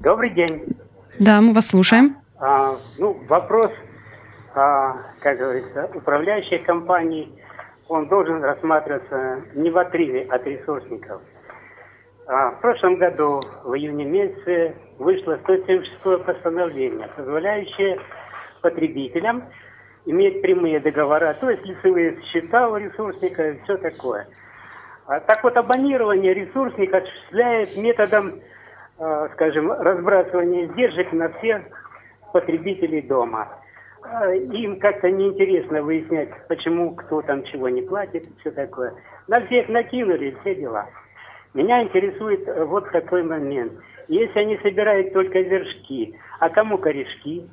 Добрый 0.04 0.30
день. 0.30 0.78
Да, 1.20 1.42
мы 1.42 1.54
вас 1.54 1.68
слушаем. 1.68 2.18
А, 2.40 2.78
ну, 2.98 3.18
вопрос, 3.28 3.72
а, 4.54 4.98
как 5.22 5.38
говорится, 5.38 5.90
управляющей 5.96 6.60
компании– 6.60 7.32
он 7.88 8.08
должен 8.08 8.44
рассматриваться 8.44 9.44
не 9.54 9.70
в 9.70 9.78
отрыве 9.78 10.24
от 10.24 10.46
ресурсников. 10.46 11.22
А 12.26 12.52
в 12.52 12.62
прошлом 12.62 12.96
году, 12.96 13.42
в 13.64 13.74
июне 13.76 14.06
месяце, 14.06 14.76
вышло 14.98 15.38
176 15.44 16.26
постановление, 16.26 17.10
позволяющее 17.16 18.00
потребителям 18.62 19.44
иметь 20.06 20.42
прямые 20.42 20.80
договора, 20.80 21.36
то 21.40 21.50
есть 21.50 21.66
лицевые 21.66 22.22
счета 22.24 22.70
у 22.70 22.78
ресурсника 22.78 23.50
и 23.50 23.62
все 23.64 23.78
такое. 23.78 24.28
А 25.06 25.20
так 25.20 25.44
вот, 25.44 25.58
абонирование 25.58 26.34
ресурсник 26.34 26.94
осуществляет 26.94 27.76
методом, 27.76 28.40
скажем, 29.34 29.72
разбрасывания 29.72 30.66
издержек 30.66 31.12
на 31.14 31.30
всех 31.30 31.62
потребителей 32.32 33.02
дома. 33.02 33.50
А, 34.04 34.34
им 34.34 34.80
как-то 34.80 35.10
неинтересно 35.10 35.82
выяснять, 35.82 36.30
почему 36.48 36.96
кто 36.96 37.22
там 37.22 37.44
чего 37.46 37.70
не 37.70 37.82
платит, 37.82 38.26
все 38.40 38.52
такое. 38.52 38.94
На 39.28 39.46
всех 39.46 39.70
накинули, 39.70 40.36
все 40.42 40.56
дела. 40.56 40.90
Меня 41.54 41.84
интересует 41.84 42.48
э, 42.48 42.66
вот 42.66 42.92
такой 42.92 43.24
момент. 43.24 43.74
Если 44.08 44.40
они 44.40 44.58
собирают 44.58 45.14
только 45.14 45.40
вершки, 45.40 46.16
а 46.40 46.50
кому 46.50 46.78
корешки? 46.78 47.48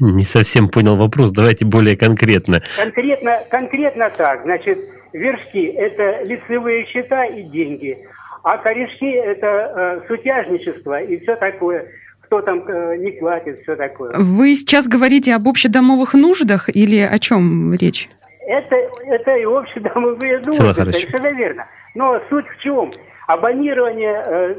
Не 0.00 0.24
совсем 0.24 0.68
понял 0.68 0.96
вопрос, 0.96 1.30
давайте 1.30 1.64
более 1.64 1.96
конкретно. 1.96 2.60
Конкретно, 2.76 3.44
конкретно 3.50 4.10
так. 4.10 4.42
Значит, 4.42 4.78
вершки– 5.12 5.64
это 5.76 6.24
лицевые 6.24 6.86
счета 6.86 7.26
и 7.26 7.42
деньги, 7.44 8.08
а 8.46 8.58
корешки– 8.58 9.10
это 9.32 9.46
э, 9.46 10.06
сутяжничество 10.08 11.00
и 11.00 11.18
все 11.18 11.36
такое– 11.36 11.86
кто 12.26 12.42
там 12.42 12.64
э, 12.66 12.96
не 12.96 13.12
платит, 13.12 13.60
все 13.60 13.76
такое. 13.76 14.12
Вы 14.18 14.54
сейчас 14.54 14.88
говорите 14.88 15.34
об 15.34 15.48
общедомовых 15.48 16.14
нуждах 16.14 16.68
или 16.68 16.98
о 17.00 17.18
чем 17.18 17.72
речь? 17.74 18.08
Это, 18.46 18.76
это 19.04 19.36
и 19.36 19.44
общедомовые 19.44 20.38
нужды, 20.38 20.74
совершенно 20.74 21.32
верно. 21.32 21.66
Но 21.94 22.20
суть 22.28 22.46
в 22.46 22.62
чем? 22.62 22.90
Абонирование, 23.28 24.24
э, 24.26 24.54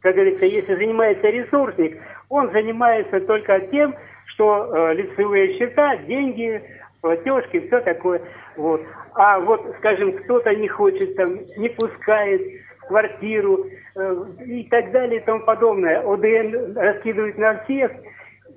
как 0.00 0.14
говорится, 0.14 0.46
если 0.46 0.74
занимается 0.74 1.28
ресурсник, 1.28 1.98
он 2.28 2.50
занимается 2.52 3.20
только 3.20 3.60
тем, 3.70 3.94
что 4.26 4.70
э, 4.72 4.94
лицевые 4.94 5.58
счета, 5.58 5.96
деньги, 6.08 6.62
платежки, 7.00 7.66
все 7.66 7.80
такое. 7.80 8.22
Вот. 8.56 8.80
А 9.14 9.40
вот, 9.40 9.74
скажем, 9.78 10.12
кто-то 10.12 10.54
не 10.54 10.68
хочет, 10.68 11.16
там, 11.16 11.38
не 11.56 11.68
пускает, 11.68 12.42
квартиру 12.86 13.66
э, 13.94 14.24
и 14.46 14.64
так 14.64 14.90
далее 14.92 15.20
и 15.20 15.24
тому 15.24 15.40
подобное. 15.44 16.00
ОДН 16.02 16.78
раскидывают 16.78 17.38
на 17.38 17.62
всех, 17.64 17.92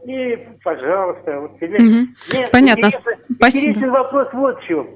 и, 0.05 0.37
пожалуйста, 0.63 1.39
вот 1.39 1.59
тебе... 1.59 1.75
Угу. 1.75 2.07
Мне 2.33 2.47
Понятно, 2.51 2.85
интересен, 2.85 3.25
спасибо. 3.35 3.71
Интересен 3.71 3.91
вопрос 3.91 4.27
вот 4.33 4.59
в 4.59 4.67
чем. 4.67 4.87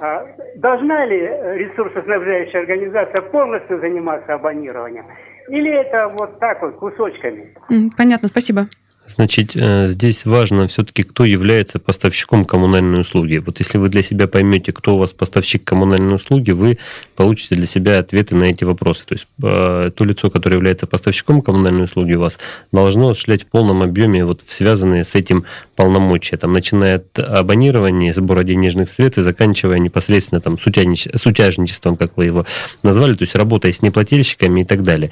А, 0.00 0.26
должна 0.56 1.04
ли 1.06 1.18
ресурсоснабжающая 1.18 2.60
организация 2.60 3.22
полностью 3.22 3.80
заниматься 3.80 4.34
абонированием? 4.34 5.06
Или 5.48 5.72
это 5.72 6.08
вот 6.08 6.38
так 6.38 6.62
вот, 6.62 6.76
кусочками? 6.76 7.54
Понятно, 7.96 8.28
спасибо. 8.28 8.68
Значит, 9.06 9.52
э, 9.56 9.88
здесь 9.88 10.24
важно 10.24 10.68
все-таки, 10.68 11.02
кто 11.02 11.24
является 11.24 11.80
поставщиком 11.80 12.44
коммунальной 12.44 13.00
услуги. 13.00 13.38
Вот 13.38 13.58
если 13.58 13.76
вы 13.76 13.88
для 13.88 14.02
себя 14.02 14.28
поймете, 14.28 14.72
кто 14.72 14.94
у 14.94 14.98
вас 14.98 15.10
поставщик 15.10 15.64
коммунальной 15.64 16.14
услуги, 16.14 16.52
вы 16.52 16.78
получите 17.16 17.56
для 17.56 17.66
себя 17.66 17.98
ответы 17.98 18.36
на 18.36 18.44
эти 18.44 18.62
вопросы. 18.62 19.04
То 19.04 19.14
есть 19.14 19.26
э, 19.42 19.90
то 19.94 20.04
лицо, 20.04 20.30
которое 20.30 20.56
является 20.56 20.86
поставщиком 20.86 21.42
коммунальной 21.42 21.84
услуги 21.84 22.14
у 22.14 22.20
вас, 22.20 22.38
должно 22.70 23.10
осуществлять 23.10 23.42
в 23.42 23.46
полном 23.46 23.82
объеме 23.82 24.24
вот 24.24 24.42
связанные 24.48 25.02
с 25.02 25.16
этим 25.16 25.46
полномочия, 25.74 26.36
там, 26.36 26.52
начиная 26.52 26.96
от 26.96 27.18
абонирования, 27.18 28.12
сбора 28.12 28.44
денежных 28.44 28.88
средств 28.88 29.18
и 29.18 29.22
заканчивая 29.22 29.80
непосредственно 29.80 30.40
там 30.40 30.58
сутяжничеством, 30.60 31.96
как 31.96 32.16
вы 32.16 32.26
его 32.26 32.46
назвали, 32.84 33.14
то 33.14 33.22
есть 33.22 33.34
работая 33.34 33.72
с 33.72 33.82
неплательщиками 33.82 34.60
и 34.60 34.64
так 34.64 34.82
далее. 34.82 35.10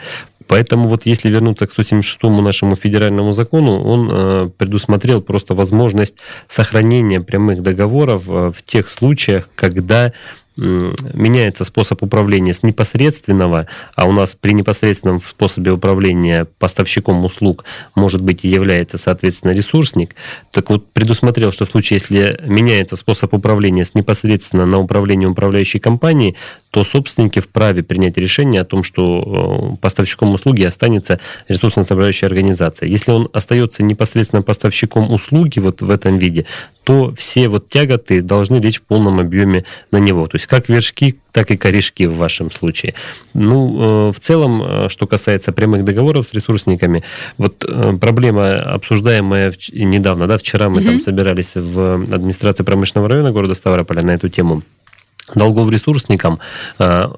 Поэтому 0.50 0.88
вот 0.88 1.06
если 1.06 1.30
вернуться 1.30 1.68
к 1.68 1.72
176 1.72 2.24
нашему 2.24 2.74
федеральному 2.74 3.30
закону, 3.30 3.84
он 3.84 4.10
э, 4.10 4.50
предусмотрел 4.58 5.22
просто 5.22 5.54
возможность 5.54 6.16
сохранения 6.48 7.20
прямых 7.20 7.62
договоров 7.62 8.24
э, 8.26 8.50
в 8.50 8.60
тех 8.64 8.90
случаях, 8.90 9.48
когда 9.54 10.12
меняется 10.56 11.64
способ 11.64 12.02
управления 12.02 12.52
с 12.52 12.62
непосредственного, 12.62 13.66
а 13.94 14.06
у 14.06 14.12
нас 14.12 14.36
при 14.38 14.52
непосредственном 14.52 15.22
способе 15.22 15.70
управления 15.70 16.46
поставщиком 16.58 17.24
услуг 17.24 17.64
может 17.94 18.20
быть 18.20 18.44
и 18.44 18.48
является, 18.48 18.98
соответственно, 18.98 19.52
ресурсник, 19.52 20.14
так 20.50 20.68
вот 20.68 20.92
предусмотрел, 20.92 21.52
что 21.52 21.64
в 21.64 21.70
случае, 21.70 22.00
если 22.02 22.40
меняется 22.44 22.96
способ 22.96 23.32
управления 23.32 23.84
с 23.84 23.94
непосредственно 23.94 24.66
на 24.66 24.78
управление 24.78 25.28
управляющей 25.28 25.80
компанией, 25.80 26.36
то 26.70 26.84
собственники 26.84 27.40
вправе 27.40 27.82
принять 27.82 28.16
решение 28.16 28.60
о 28.60 28.64
том, 28.64 28.84
что 28.84 29.72
э, 29.74 29.76
поставщиком 29.80 30.34
услуги 30.34 30.62
останется 30.62 31.18
ресурсно-снабжающая 31.48 32.28
организация. 32.28 32.88
Если 32.88 33.10
он 33.10 33.28
остается 33.32 33.82
непосредственно 33.82 34.42
поставщиком 34.42 35.10
услуги 35.10 35.58
вот 35.58 35.82
в 35.82 35.90
этом 35.90 36.18
виде, 36.18 36.46
то 36.84 37.12
все 37.16 37.48
вот 37.48 37.68
тяготы 37.68 38.22
должны 38.22 38.56
лечь 38.56 38.78
в 38.78 38.82
полном 38.82 39.18
объеме 39.18 39.64
на 39.90 39.98
него. 39.98 40.28
То 40.28 40.36
есть 40.36 40.46
как 40.46 40.68
вершки, 40.68 41.18
так 41.32 41.50
и 41.50 41.56
корешки 41.56 42.06
в 42.06 42.16
вашем 42.16 42.52
случае. 42.52 42.94
Ну, 43.34 44.10
э, 44.10 44.12
в 44.12 44.20
целом, 44.20 44.62
э, 44.62 44.88
что 44.90 45.08
касается 45.08 45.50
прямых 45.50 45.84
договоров 45.84 46.28
с 46.28 46.34
ресурсниками, 46.34 47.02
вот 47.36 47.64
проблема, 48.00 48.54
обсуждаемая 48.74 49.54
недавно, 49.72 50.28
да, 50.28 50.38
вчера 50.38 50.68
мы 50.68 50.80
mm-hmm. 50.80 50.86
там 50.86 51.00
собирались 51.00 51.52
в 51.56 51.94
администрации 52.14 52.62
промышленного 52.62 53.08
района 53.08 53.32
города 53.32 53.54
Ставрополя 53.54 54.02
на 54.02 54.12
эту 54.12 54.28
тему 54.28 54.62
долгов 55.34 55.70
ресурсникам 55.70 56.40
э, 56.78 57.08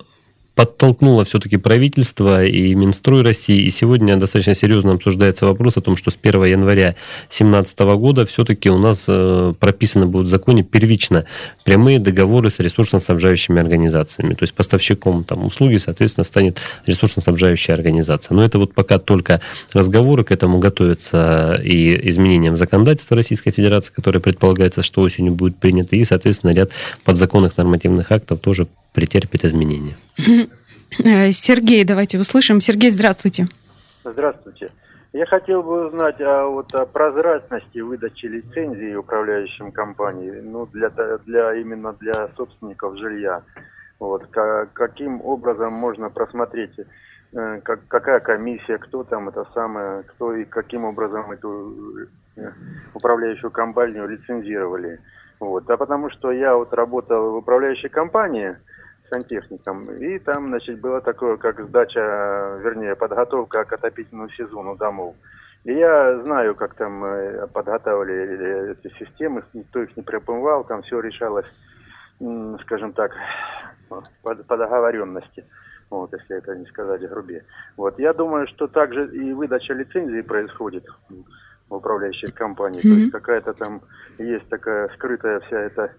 подтолкнуло 0.54 1.24
все-таки 1.24 1.56
правительство 1.56 2.44
и 2.44 2.74
Минстрой 2.74 3.22
России. 3.22 3.62
И 3.62 3.70
сегодня 3.70 4.16
достаточно 4.16 4.54
серьезно 4.54 4.92
обсуждается 4.92 5.46
вопрос 5.46 5.76
о 5.78 5.80
том, 5.80 5.96
что 5.96 6.10
с 6.10 6.18
1 6.20 6.44
января 6.44 6.94
2017 7.30 7.78
года 7.80 8.26
все-таки 8.26 8.68
у 8.68 8.78
нас 8.78 9.06
э, 9.08 9.54
прописаны 9.58 10.06
будут 10.06 10.26
в 10.26 10.30
законе 10.30 10.62
первично 10.62 11.24
прямые 11.64 11.98
договоры 11.98 12.50
с 12.50 12.58
ресурсно-снабжающими 12.58 13.60
организациями. 13.60 14.34
То 14.34 14.42
есть 14.42 14.54
поставщиком 14.54 15.24
там, 15.24 15.46
услуги, 15.46 15.76
соответственно, 15.76 16.24
станет 16.24 16.60
ресурсно-снабжающая 16.86 17.74
организация. 17.74 18.34
Но 18.34 18.44
это 18.44 18.58
вот 18.58 18.74
пока 18.74 18.98
только 18.98 19.40
разговоры, 19.72 20.24
к 20.24 20.32
этому 20.32 20.58
готовятся 20.58 21.58
и 21.64 22.08
изменения 22.10 22.50
в 22.50 22.56
законодательство 22.56 23.16
Российской 23.16 23.52
Федерации, 23.52 23.92
которое 23.92 24.20
предполагается, 24.20 24.82
что 24.82 25.00
осенью 25.00 25.32
будет 25.32 25.56
принято, 25.56 25.96
и, 25.96 26.04
соответственно, 26.04 26.50
ряд 26.50 26.70
подзаконных 27.04 27.56
нормативных 27.56 28.12
актов 28.12 28.40
тоже 28.40 28.66
претерпит 28.92 29.44
изменения. 29.44 29.96
Э, 30.18 31.30
Сергей, 31.32 31.84
давайте 31.84 32.18
услышим. 32.18 32.60
Сергей, 32.60 32.90
здравствуйте. 32.90 33.46
Здравствуйте. 34.04 34.70
Я 35.12 35.26
хотел 35.26 35.62
бы 35.62 35.86
узнать 35.86 36.20
о, 36.20 36.48
вот, 36.48 36.74
о 36.74 36.86
прозрачности 36.86 37.78
выдачи 37.78 38.26
лицензии 38.26 38.94
управляющим 38.94 39.70
компанией, 39.70 40.40
ну, 40.40 40.66
для, 40.66 40.90
для, 41.26 41.54
именно 41.54 41.92
для 42.00 42.28
собственников 42.36 42.96
жилья. 42.98 43.42
Вот, 43.98 44.26
как, 44.30 44.72
каким 44.72 45.20
образом 45.20 45.74
можно 45.74 46.08
просмотреть, 46.08 46.78
э, 46.78 47.60
как, 47.62 47.80
какая 47.88 48.20
комиссия, 48.20 48.78
кто 48.78 49.04
там 49.04 49.28
это 49.28 49.46
самое, 49.54 50.02
кто 50.02 50.34
и 50.34 50.44
каким 50.44 50.84
образом 50.84 51.30
эту 51.30 52.08
э, 52.36 52.50
управляющую 52.94 53.50
компанию 53.50 54.08
лицензировали. 54.08 54.98
Вот. 55.40 55.68
А 55.70 55.76
потому 55.76 56.08
что 56.10 56.32
я 56.32 56.54
вот 56.54 56.72
работал 56.72 57.32
в 57.32 57.36
управляющей 57.36 57.88
компании, 57.88 58.56
сантехником. 59.12 59.90
И 59.96 60.18
там, 60.18 60.48
значит, 60.48 60.80
было 60.80 61.02
такое, 61.02 61.36
как 61.36 61.60
сдача, 61.60 62.58
вернее, 62.64 62.96
подготовка 62.96 63.64
к 63.64 63.72
отопительному 63.74 64.30
сезону 64.30 64.74
домов. 64.76 65.14
И 65.64 65.72
я 65.72 66.20
знаю, 66.24 66.54
как 66.54 66.74
там 66.74 67.04
э, 67.04 67.46
подготавливали 67.46 68.72
эти 68.72 68.92
системы, 68.98 69.44
никто 69.52 69.82
их 69.82 69.96
не 69.96 70.02
припомывал, 70.02 70.64
там 70.64 70.82
все 70.82 71.00
решалось, 71.00 71.46
скажем 72.62 72.92
так, 72.94 73.12
по, 74.22 74.34
по 74.34 74.56
договоренности. 74.56 75.44
вот, 75.90 76.12
если 76.12 76.38
это 76.38 76.56
не 76.56 76.66
сказать 76.66 77.08
грубее. 77.08 77.44
Вот, 77.76 77.98
я 77.98 78.12
думаю, 78.12 78.46
что 78.48 78.66
также 78.66 79.08
и 79.14 79.32
выдача 79.32 79.74
лицензии 79.74 80.22
происходит 80.22 80.84
в 81.68 81.74
управляющих 81.74 82.34
компаниях. 82.34 82.84
Mm-hmm. 82.84 82.94
То 82.94 82.98
есть 83.00 83.12
какая-то 83.12 83.52
там 83.54 83.82
есть 84.18 84.48
такая 84.48 84.88
скрытая 84.94 85.40
вся 85.40 85.60
эта 85.60 85.92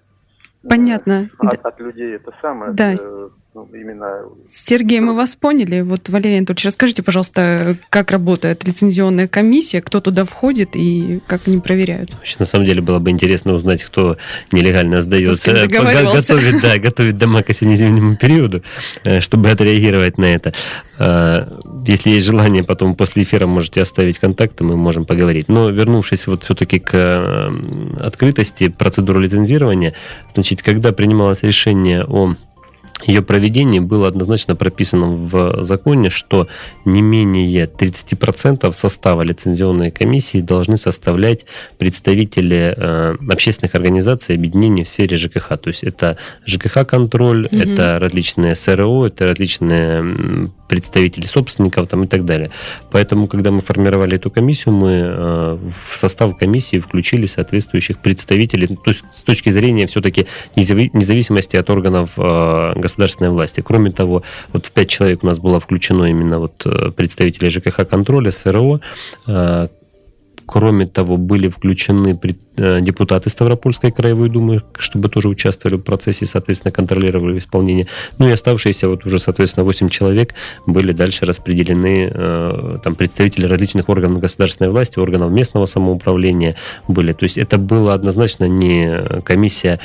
Понятно. 0.68 1.28
От, 1.40 1.66
от 1.66 1.80
людей 1.80 2.16
это 2.16 2.34
самое. 2.42 2.74
Да. 2.74 2.94
Э, 2.94 3.30
именно... 3.74 4.24
Сергей, 4.48 5.00
мы 5.00 5.16
вас 5.16 5.36
поняли. 5.36 5.82
Вот, 5.82 6.10
Валерий 6.10 6.38
Анатольевич, 6.38 6.66
расскажите, 6.66 7.04
пожалуйста, 7.04 7.78
как 7.90 8.12
работает 8.12 8.66
лицензионная 8.66 9.28
комиссия, 9.28 9.82
кто 9.82 10.02
туда 10.02 10.26
входит 10.26 10.76
и 10.76 11.20
как 11.28 11.48
они 11.48 11.60
проверяют? 11.60 12.14
Вообще, 12.14 12.36
на 12.40 12.46
самом 12.46 12.66
деле 12.66 12.82
было 12.82 13.00
бы 13.00 13.10
интересно 13.12 13.54
узнать, 13.54 13.84
кто 13.84 14.18
нелегально 14.52 15.02
сдается, 15.02 15.52
э, 15.52 15.68
готовит, 15.68 16.62
да, 16.62 16.78
готовит 16.78 17.18
дома 17.18 17.44
к 17.44 17.50
осенне-зимнему 17.50 18.16
периоду, 18.16 18.64
э, 19.04 19.20
чтобы 19.20 19.50
отреагировать 19.50 20.18
на 20.18 20.26
это. 20.26 20.54
Э, 20.98 21.48
если 21.86 22.12
есть 22.12 22.26
желание, 22.26 22.64
потом 22.64 22.96
после 22.96 23.24
эфира 23.24 23.46
можете 23.46 23.82
оставить 23.82 24.18
контакты, 24.18 24.64
мы 24.64 24.76
можем 24.78 25.06
поговорить. 25.06 25.50
Но 25.50 25.70
вернувшись 25.70 26.28
вот 26.28 26.44
все-таки 26.44 26.80
к 26.80 27.52
открытости 28.00 28.70
процедуры 28.70 29.22
лицензирования, 29.22 29.94
значит, 30.34 30.64
когда 30.64 30.92
принималось 30.92 31.44
решение 31.44 32.04
о 32.04 32.36
ее 33.08 33.22
проведение 33.22 33.82
было 33.82 34.08
однозначно 34.08 34.56
прописано 34.56 35.08
в 35.08 35.64
законе, 35.64 36.10
что 36.10 36.48
не 36.86 37.02
менее 37.02 37.66
30% 37.66 38.72
состава 38.74 39.22
лицензионной 39.22 39.92
комиссии 39.92 40.42
должны 40.42 40.78
составлять 40.78 41.46
представители 41.78 42.74
э, 42.76 43.16
общественных 43.30 43.76
организаций, 43.76 44.36
объединений 44.36 44.84
в 44.84 44.90
сфере 44.90 45.18
ЖКХ. 45.18 45.58
То 45.58 45.68
есть 45.70 45.84
это 45.84 46.18
ЖКХ-контроль, 46.46 47.48
угу. 47.48 47.56
это 47.56 48.00
различные 48.00 48.56
СРО, 48.56 49.08
это 49.08 49.28
различные 49.28 50.52
представители 50.74 51.28
собственников 51.28 51.88
там, 51.88 52.04
и 52.04 52.08
так 52.08 52.26
далее. 52.26 52.50
Поэтому, 52.92 53.28
когда 53.28 53.52
мы 53.52 53.62
формировали 53.62 54.16
эту 54.16 54.32
комиссию, 54.32 54.74
мы 54.74 54.92
э, 54.92 55.58
в 55.92 56.00
состав 56.00 56.36
комиссии 56.38 56.80
включили 56.80 57.28
соответствующих 57.28 58.00
представителей, 58.00 58.68
то 58.68 58.90
есть 58.92 59.04
с 59.14 59.22
точки 59.22 59.50
зрения 59.50 59.86
все-таки 59.86 60.26
независимости 60.56 61.58
от 61.58 61.70
органов 61.70 62.14
э, 62.18 62.74
государственной 62.94 63.30
власти. 63.30 63.62
Кроме 63.62 63.92
того, 63.92 64.24
вот 64.52 64.66
в 64.66 64.72
пять 64.72 64.90
человек 64.90 65.24
у 65.24 65.28
нас 65.28 65.40
было 65.40 65.60
включено 65.60 66.06
именно 66.06 66.40
вот 66.40 66.62
э, 66.66 66.92
представители 66.92 67.50
ЖКХ 67.50 67.88
контроля, 67.90 68.32
СРО, 68.32 68.80
Кроме 70.46 70.88
того, 70.88 71.18
были 71.18 71.48
включены 71.48 72.20
э, 72.58 72.82
депутаты 72.82 73.30
Ставропольской 73.30 73.92
краевой 73.92 74.30
думы, 74.30 74.62
чтобы 74.78 75.10
тоже 75.10 75.30
участвовали 75.30 75.78
в 75.78 75.82
процессе, 75.84 76.26
соответственно, 76.26 76.72
контролировали 76.72 77.38
исполнение. 77.38 77.88
Ну 78.18 78.28
и 78.28 78.32
оставшиеся 78.32 78.90
вот 78.90 79.06
уже, 79.06 79.20
соответственно, 79.20 79.64
8 79.64 79.90
человек 79.90 80.34
были 80.66 80.92
дальше 80.92 81.26
распределены, 81.26 82.12
э, 82.14 82.78
там, 82.84 82.96
представители 82.96 83.46
различных 83.46 83.88
органов 83.88 84.20
государственной 84.20 84.70
власти, 84.70 85.00
органов 85.00 85.32
местного 85.32 85.66
самоуправления 85.66 86.56
были. 86.88 87.14
То 87.14 87.24
есть 87.24 87.38
это 87.38 87.58
было 87.58 87.94
однозначно 87.94 88.46
не 88.48 89.22
комиссия 89.24 89.80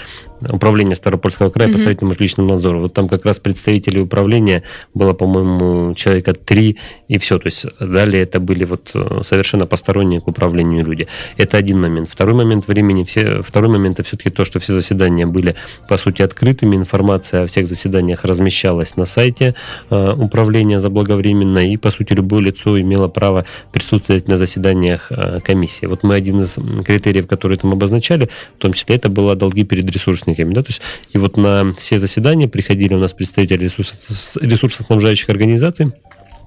управления 0.49 0.95
Ставропольского 0.95 1.50
края 1.50 1.68
mm-hmm. 1.68 1.73
по 1.73 1.78
строительному 1.78 2.14
жилищному 2.14 2.49
надзору. 2.50 2.80
Вот 2.80 2.95
там 2.95 3.09
как 3.09 3.25
раз 3.25 3.38
представители 3.38 3.99
управления 4.00 4.62
было, 4.95 5.12
по-моему, 5.12 5.95
человека 5.95 6.35
три, 6.35 6.78
и 7.09 7.18
все. 7.18 7.38
То 7.38 7.47
есть 7.47 7.66
далее 7.80 8.23
это 8.23 8.40
были 8.40 8.64
вот 8.64 8.90
э, 8.95 9.21
совершенно 9.25 9.66
посторонние 9.66 10.21
к 10.21 10.28
управлению 10.28 10.85
люди. 10.85 11.09
Это 11.37 11.57
один 11.57 11.80
момент. 11.80 12.09
Второй 12.11 12.35
момент 12.35 12.68
времени, 12.68 13.04
все, 13.04 13.42
второй 13.42 13.71
момент 13.71 13.99
это 13.99 14.09
все-таки 14.09 14.30
то, 14.30 14.45
что 14.45 14.61
все 14.61 14.73
заседания 14.73 15.26
были, 15.26 15.57
по 15.88 15.99
сути, 15.99 16.23
открытыми. 16.23 16.76
Информация 16.76 17.45
о 17.45 17.47
всех 17.47 17.66
заседаниях 17.66 18.25
размещалась 18.25 18.97
на 18.97 19.04
сайте 19.04 19.54
э, 19.90 20.12
управления 20.12 20.80
заблаговременно, 20.80 21.59
и, 21.59 21.76
по 21.76 21.90
сути, 21.90 22.12
любое 22.12 22.42
лицо 22.42 22.80
имело 22.80 23.09
право 23.09 23.45
присутствовать 23.73 24.28
на 24.28 24.37
заседаниях 24.37 25.11
э, 25.11 25.40
комиссии. 25.40 25.87
Вот 25.87 26.02
мы 26.02 26.14
один 26.14 26.40
из 26.40 26.57
критериев, 26.85 27.26
которые 27.26 27.59
там 27.59 27.73
обозначали, 27.73 28.28
в 28.57 28.61
том 28.61 28.73
числе 28.73 28.97
это 28.97 29.09
было 29.09 29.35
долги 29.35 29.64
перед 29.64 29.90
ресурсами 29.90 30.27
источниками. 30.28 30.54
Да? 30.54 30.62
То 30.62 30.68
есть, 30.68 30.82
и 31.12 31.18
вот 31.18 31.37
на 31.37 31.75
все 31.75 31.99
заседания 31.99 32.49
приходили 32.49 32.94
у 32.94 32.99
нас 32.99 33.12
представители 33.12 33.64
ресурсоснабжающих 33.64 35.28
организаций, 35.28 35.92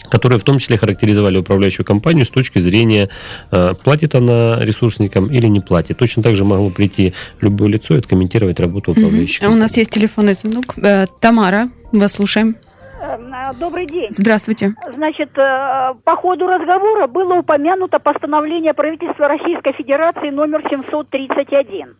которые 0.09 0.39
в 0.39 0.43
том 0.43 0.59
числе 0.59 0.77
характеризовали 0.77 1.38
управляющую 1.38 1.85
компанию 1.85 2.25
с 2.25 2.29
точки 2.29 2.59
зрения, 2.59 3.09
э, 3.51 3.73
платит 3.83 4.15
она 4.15 4.59
ресурсникам 4.59 5.27
или 5.27 5.47
не 5.47 5.59
платит. 5.59 5.97
Точно 5.97 6.23
так 6.23 6.35
же 6.35 6.43
могло 6.43 6.69
прийти 6.69 7.13
любое 7.41 7.69
лицо 7.69 7.95
и 7.95 8.00
откомментировать 8.00 8.59
работу 8.59 8.91
управляющей 8.91 9.39
компании. 9.39 9.55
А 9.55 9.57
у 9.57 9.61
нас 9.61 9.77
есть 9.77 9.91
телефонный 9.91 10.33
звонок. 10.33 10.75
Э, 10.77 11.05
Тамара, 11.19 11.69
вас 11.91 12.13
слушаем. 12.13 12.55
Э, 13.01 13.53
добрый 13.59 13.85
день. 13.85 14.07
Здравствуйте. 14.09 14.73
Значит, 14.95 15.29
по 15.33 16.15
ходу 16.15 16.48
разговора 16.48 17.07
было 17.07 17.35
упомянуто 17.35 18.00
постановление 18.00 18.74
правительства 18.74 19.27
Российской 19.27 19.74
Федерации 19.74 20.29
номер 20.31 20.61
731 20.70 21.96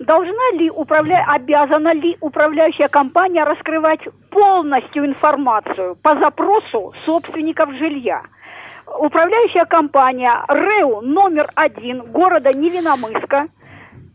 должна 0.00 0.50
ли 0.52 0.70
управля... 0.70 1.24
обязана 1.28 1.94
ли 1.94 2.16
управляющая 2.20 2.88
компания 2.88 3.44
раскрывать 3.44 4.00
полностью 4.30 5.06
информацию 5.06 5.96
по 6.02 6.16
запросу 6.18 6.92
собственников 7.04 7.70
жилья? 7.74 8.22
Управляющая 8.98 9.66
компания 9.66 10.32
РЭУ 10.48 11.00
номер 11.02 11.48
один 11.54 12.02
города 12.10 12.52
Невиномыска 12.52 13.46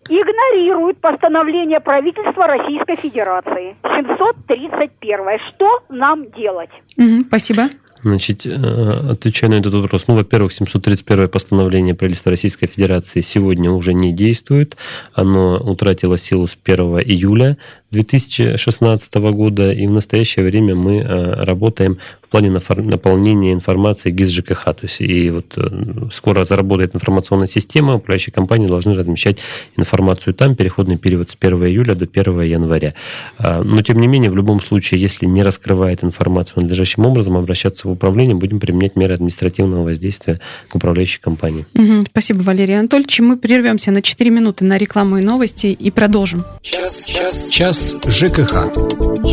игнорирует 0.09 0.99
постановление 0.99 1.79
правительства 1.79 2.45
Российской 2.45 2.97
Федерации 2.97 3.75
731. 3.81 5.39
Что 5.49 5.83
нам 5.89 6.29
делать? 6.31 6.69
Угу, 6.97 7.21
спасибо. 7.27 7.63
Значит, 8.05 8.45
э, 8.45 9.09
отвечая 9.13 9.49
на 9.49 9.55
этот 9.55 9.73
вопрос, 9.73 10.03
ну, 10.07 10.13
во-первых, 10.13 10.53
731 10.53 11.27
постановление 11.27 11.95
правительства 11.95 12.29
Российской 12.29 12.67
Федерации 12.67 13.21
сегодня 13.21 13.71
уже 13.71 13.93
не 13.93 14.13
действует. 14.13 14.77
Оно 15.13 15.57
утратило 15.57 16.15
силу 16.19 16.45
с 16.45 16.55
1 16.63 16.99
июля 16.99 17.57
2016 17.95 19.15
года, 19.15 19.71
и 19.71 19.87
в 19.87 19.91
настоящее 19.91 20.45
время 20.45 20.75
мы 20.75 20.97
э, 20.97 21.43
работаем 21.43 21.97
в 22.21 22.29
плане 22.29 22.49
наполнения 22.49 23.53
информации 23.53 24.11
ГИС 24.11 24.29
ЖКХ. 24.29 24.63
То 24.65 24.79
есть 24.83 24.99
и 25.01 25.29
вот 25.29 25.53
э, 25.57 26.09
скоро 26.11 26.43
заработает 26.43 26.95
информационная 26.95 27.47
система, 27.47 27.95
управляющие 27.95 28.33
компании 28.33 28.67
должны 28.67 28.93
размещать 28.95 29.37
информацию 29.77 30.33
там, 30.33 30.55
переходный 30.55 30.97
период 30.97 31.29
с 31.29 31.37
1 31.39 31.65
июля 31.65 31.95
до 31.95 32.05
1 32.05 32.41
января. 32.41 32.93
А, 33.37 33.63
но 33.63 33.81
тем 33.81 33.99
не 33.99 34.07
менее, 34.07 34.31
в 34.31 34.35
любом 34.35 34.59
случае, 34.61 34.99
если 34.99 35.25
не 35.25 35.43
раскрывает 35.43 36.03
информацию 36.03 36.63
надлежащим 36.63 37.05
образом, 37.05 37.37
обращаться 37.37 37.87
в 37.87 37.91
управление, 37.91 38.35
будем 38.35 38.59
применять 38.59 38.95
меры 38.95 39.13
административного 39.13 39.83
воздействия 39.83 40.41
к 40.67 40.75
управляющей 40.75 41.21
компании. 41.21 41.65
Угу, 41.73 42.07
спасибо, 42.09 42.41
Валерий 42.41 42.77
Анатольевич. 42.77 43.19
Мы 43.19 43.37
прервемся 43.37 43.91
на 43.91 44.01
4 44.01 44.29
минуты 44.29 44.65
на 44.65 44.77
рекламу 44.77 45.17
и 45.17 45.21
новости 45.21 45.67
и 45.67 45.91
продолжим. 45.91 46.43
Час, 46.61 47.05
час, 47.05 47.49
час 47.49 47.84
ЖКХ. 48.09 48.53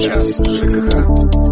Час 0.03 0.41
ЖКХ. 0.49 1.52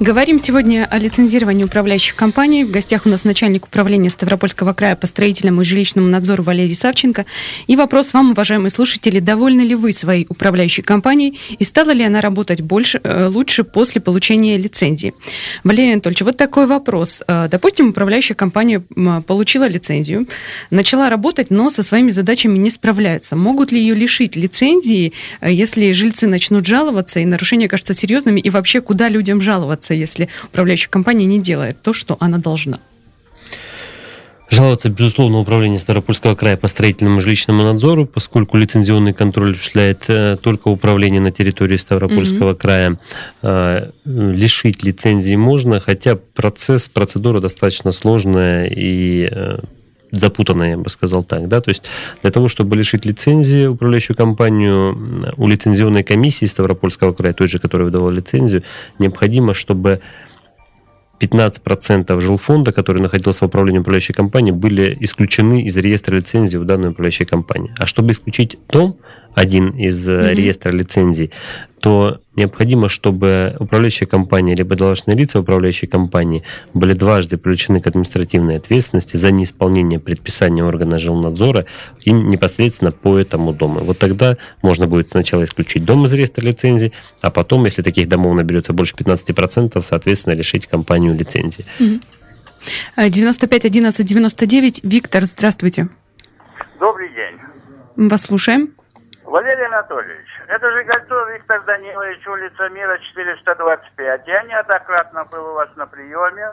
Говорим 0.00 0.38
сегодня 0.38 0.88
о 0.90 0.96
лицензировании 0.96 1.64
управляющих 1.64 2.14
компаний. 2.14 2.64
В 2.64 2.70
гостях 2.70 3.04
у 3.04 3.10
нас 3.10 3.24
начальник 3.24 3.66
управления 3.66 4.08
Ставропольского 4.08 4.72
края 4.72 4.96
по 4.96 5.06
строительному 5.06 5.60
и 5.60 5.64
жилищному 5.64 6.08
надзору 6.08 6.42
Валерий 6.42 6.74
Савченко. 6.74 7.26
И 7.66 7.76
вопрос 7.76 8.14
вам, 8.14 8.30
уважаемые 8.30 8.70
слушатели, 8.70 9.20
довольны 9.20 9.60
ли 9.60 9.74
вы 9.74 9.92
своей 9.92 10.24
управляющей 10.30 10.82
компанией 10.82 11.38
и 11.58 11.64
стала 11.64 11.90
ли 11.90 12.02
она 12.02 12.22
работать 12.22 12.62
больше, 12.62 12.98
э, 13.04 13.26
лучше 13.26 13.62
после 13.62 14.00
получения 14.00 14.56
лицензии? 14.56 15.12
Валерий 15.64 15.92
Анатольевич, 15.92 16.22
вот 16.22 16.38
такой 16.38 16.64
вопрос. 16.64 17.22
Э, 17.28 17.48
допустим, 17.50 17.90
управляющая 17.90 18.34
компания 18.34 18.80
получила 19.26 19.68
лицензию, 19.68 20.26
начала 20.70 21.10
работать, 21.10 21.50
но 21.50 21.68
со 21.68 21.82
своими 21.82 22.10
задачами 22.10 22.56
не 22.56 22.70
справляется. 22.70 23.36
Могут 23.36 23.70
ли 23.70 23.78
ее 23.78 23.94
лишить 23.94 24.34
лицензии, 24.34 25.12
э, 25.42 25.52
если 25.52 25.92
жильцы 25.92 26.26
начнут 26.26 26.64
жаловаться 26.64 27.20
и 27.20 27.26
нарушения 27.26 27.68
кажутся 27.68 27.92
серьезными, 27.92 28.40
и 28.40 28.48
вообще 28.48 28.80
куда 28.80 29.10
людям 29.10 29.42
жаловаться? 29.42 29.89
Жаловаться, 29.90 29.94
если 29.94 30.28
управляющая 30.44 30.90
компания 30.90 31.26
не 31.26 31.40
делает 31.40 31.82
то, 31.82 31.92
что 31.92 32.16
она 32.20 32.38
должна? 32.38 32.78
Жаловаться, 34.52 34.88
безусловно, 34.88 35.38
управление 35.38 35.78
Ставропольского 35.78 36.34
края 36.34 36.56
по 36.56 36.66
строительному 36.66 37.20
жилищному 37.20 37.62
надзору, 37.62 38.04
поскольку 38.04 38.56
лицензионный 38.56 39.12
контроль 39.12 39.52
осуществляет 39.52 40.04
э, 40.08 40.36
только 40.42 40.68
управление 40.68 41.20
на 41.20 41.30
территории 41.30 41.76
Ставропольского 41.76 42.52
mm-hmm. 42.52 42.56
края. 42.56 42.98
Э, 43.42 43.90
лишить 44.04 44.82
лицензии 44.82 45.36
можно, 45.36 45.78
хотя 45.78 46.16
процесс, 46.16 46.88
процедура 46.88 47.40
достаточно 47.40 47.92
сложная 47.92 48.66
и 48.66 49.28
э, 49.30 49.58
запутанная, 50.10 50.70
я 50.70 50.76
бы 50.76 50.88
сказал 50.90 51.24
так. 51.24 51.48
Да? 51.48 51.60
То 51.60 51.70
есть 51.70 51.84
для 52.22 52.30
того, 52.30 52.48
чтобы 52.48 52.76
лишить 52.76 53.04
лицензии 53.04 53.66
управляющую 53.66 54.16
компанию, 54.16 55.22
у 55.36 55.46
лицензионной 55.46 56.02
комиссии 56.02 56.46
Ставропольского 56.46 57.12
края, 57.12 57.32
той 57.32 57.48
же, 57.48 57.58
которая 57.58 57.86
выдавала 57.86 58.10
лицензию, 58.10 58.62
необходимо, 58.98 59.54
чтобы 59.54 60.00
15% 61.20 62.20
жилфонда, 62.20 62.72
который 62.72 63.02
находился 63.02 63.44
в 63.44 63.48
управлении 63.48 63.78
управляющей 63.78 64.14
компании, 64.14 64.52
были 64.52 64.96
исключены 65.00 65.62
из 65.62 65.76
реестра 65.76 66.16
лицензий 66.16 66.58
в 66.58 66.64
данной 66.64 66.90
управляющей 66.90 67.26
компании. 67.26 67.72
А 67.78 67.86
чтобы 67.86 68.12
исключить 68.12 68.58
дом, 68.70 68.96
один 69.34 69.70
из 69.70 70.08
mm-hmm. 70.08 70.34
реестра 70.34 70.70
лицензий, 70.70 71.30
то 71.80 72.20
необходимо, 72.36 72.88
чтобы 72.88 73.56
управляющая 73.58 74.06
компания 74.06 74.54
либо 74.54 74.76
должностные 74.76 75.16
лица 75.16 75.40
управляющей 75.40 75.88
компании 75.88 76.42
были 76.74 76.92
дважды 76.92 77.38
привлечены 77.38 77.80
к 77.80 77.86
административной 77.86 78.56
ответственности 78.56 79.16
за 79.16 79.30
неисполнение 79.30 79.98
предписания 79.98 80.62
органа 80.62 80.98
жилнадзора 80.98 81.64
им 82.02 82.28
непосредственно 82.28 82.92
по 82.92 83.18
этому 83.18 83.52
дому. 83.52 83.80
Вот 83.80 83.98
тогда 83.98 84.36
можно 84.62 84.86
будет 84.86 85.10
сначала 85.10 85.44
исключить 85.44 85.84
дом 85.84 86.04
из 86.06 86.12
реестра 86.12 86.44
лицензий, 86.44 86.92
а 87.22 87.30
потом, 87.30 87.64
если 87.64 87.82
таких 87.82 88.08
домов 88.08 88.34
наберется 88.34 88.72
больше 88.72 88.94
15%, 88.94 89.82
соответственно, 89.82 90.34
лишить 90.34 90.66
компанию 90.66 91.14
лицензии. 91.14 91.64
95 92.96 93.64
11 93.64 94.06
99. 94.06 94.80
Виктор, 94.84 95.24
здравствуйте. 95.24 95.88
Добрый 96.78 97.08
день. 97.08 98.08
Вас 98.08 98.22
слушаем. 98.22 98.74
Анатольевич, 99.90 100.28
это 100.46 100.70
же 100.70 100.84
кольцо 100.84 101.24
Виктор 101.30 101.62
Данилович, 101.62 102.26
улица 102.28 102.68
Мира, 102.68 102.96
425. 102.98 104.26
Я 104.28 104.42
неоднократно 104.44 105.24
был 105.24 105.50
у 105.50 105.54
вас 105.54 105.68
на 105.74 105.86
приеме, 105.86 106.52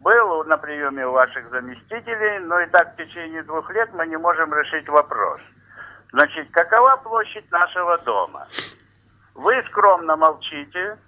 был 0.00 0.44
на 0.44 0.58
приеме 0.58 1.06
у 1.06 1.12
ваших 1.12 1.48
заместителей, 1.48 2.38
но 2.40 2.60
и 2.60 2.66
так 2.66 2.92
в 2.92 2.96
течение 2.96 3.42
двух 3.44 3.70
лет 3.70 3.88
мы 3.94 4.06
не 4.06 4.18
можем 4.18 4.52
решить 4.52 4.88
вопрос. 4.88 5.40
Значит, 6.12 6.50
какова 6.50 6.96
площадь 6.96 7.50
нашего 7.50 7.96
дома? 7.98 8.46
Вы 9.34 9.62
скромно 9.68 10.16
молчите, 10.16 10.98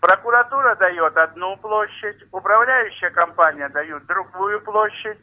прокуратура 0.00 0.74
дает 0.76 1.16
одну 1.18 1.56
площадь, 1.58 2.24
управляющая 2.32 3.10
компания 3.10 3.68
дает 3.68 4.06
другую 4.06 4.60
площадь, 4.62 5.18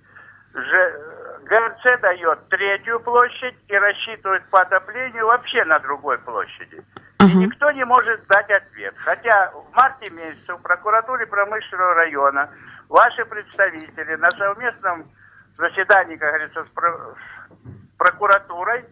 ГРЦ 0.53 2.01
дает 2.01 2.49
третью 2.49 2.99
площадь 2.99 3.55
и 3.67 3.75
рассчитывает 3.75 4.43
по 4.49 4.61
отоплению 4.61 5.25
вообще 5.25 5.63
на 5.65 5.79
другой 5.79 6.17
площади. 6.19 6.81
Uh-huh. 7.19 7.29
И 7.29 7.33
никто 7.35 7.71
не 7.71 7.85
может 7.85 8.25
дать 8.27 8.49
ответ. 8.49 8.93
Хотя 8.97 9.51
в 9.51 9.75
марте 9.75 10.09
месяце 10.09 10.53
в 10.53 10.61
прокуратуре 10.61 11.25
промышленного 11.27 11.93
района 11.95 12.49
ваши 12.89 13.25
представители 13.25 14.15
на 14.15 14.31
совместном 14.31 15.11
заседании, 15.57 16.15
как 16.15 16.29
говорится, 16.29 16.63
с 16.63 17.97
прокуратурой, 17.97 18.85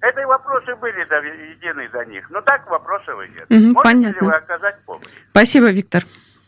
эти 0.00 0.24
вопросы 0.24 0.74
были 0.76 1.04
доведены 1.04 1.88
до 1.88 2.04
них. 2.04 2.30
Но 2.30 2.40
так 2.42 2.68
вопросов 2.70 3.20
и 3.24 3.28
нет. 3.30 3.46
Угу, 3.50 3.72
Можете 3.74 3.82
понятно. 3.82 4.20
ли 4.20 4.26
вы 4.26 4.32
оказать 4.32 4.76
помощь? 4.84 5.08
Спасибо, 5.30 5.70
Виктор. 5.70 6.04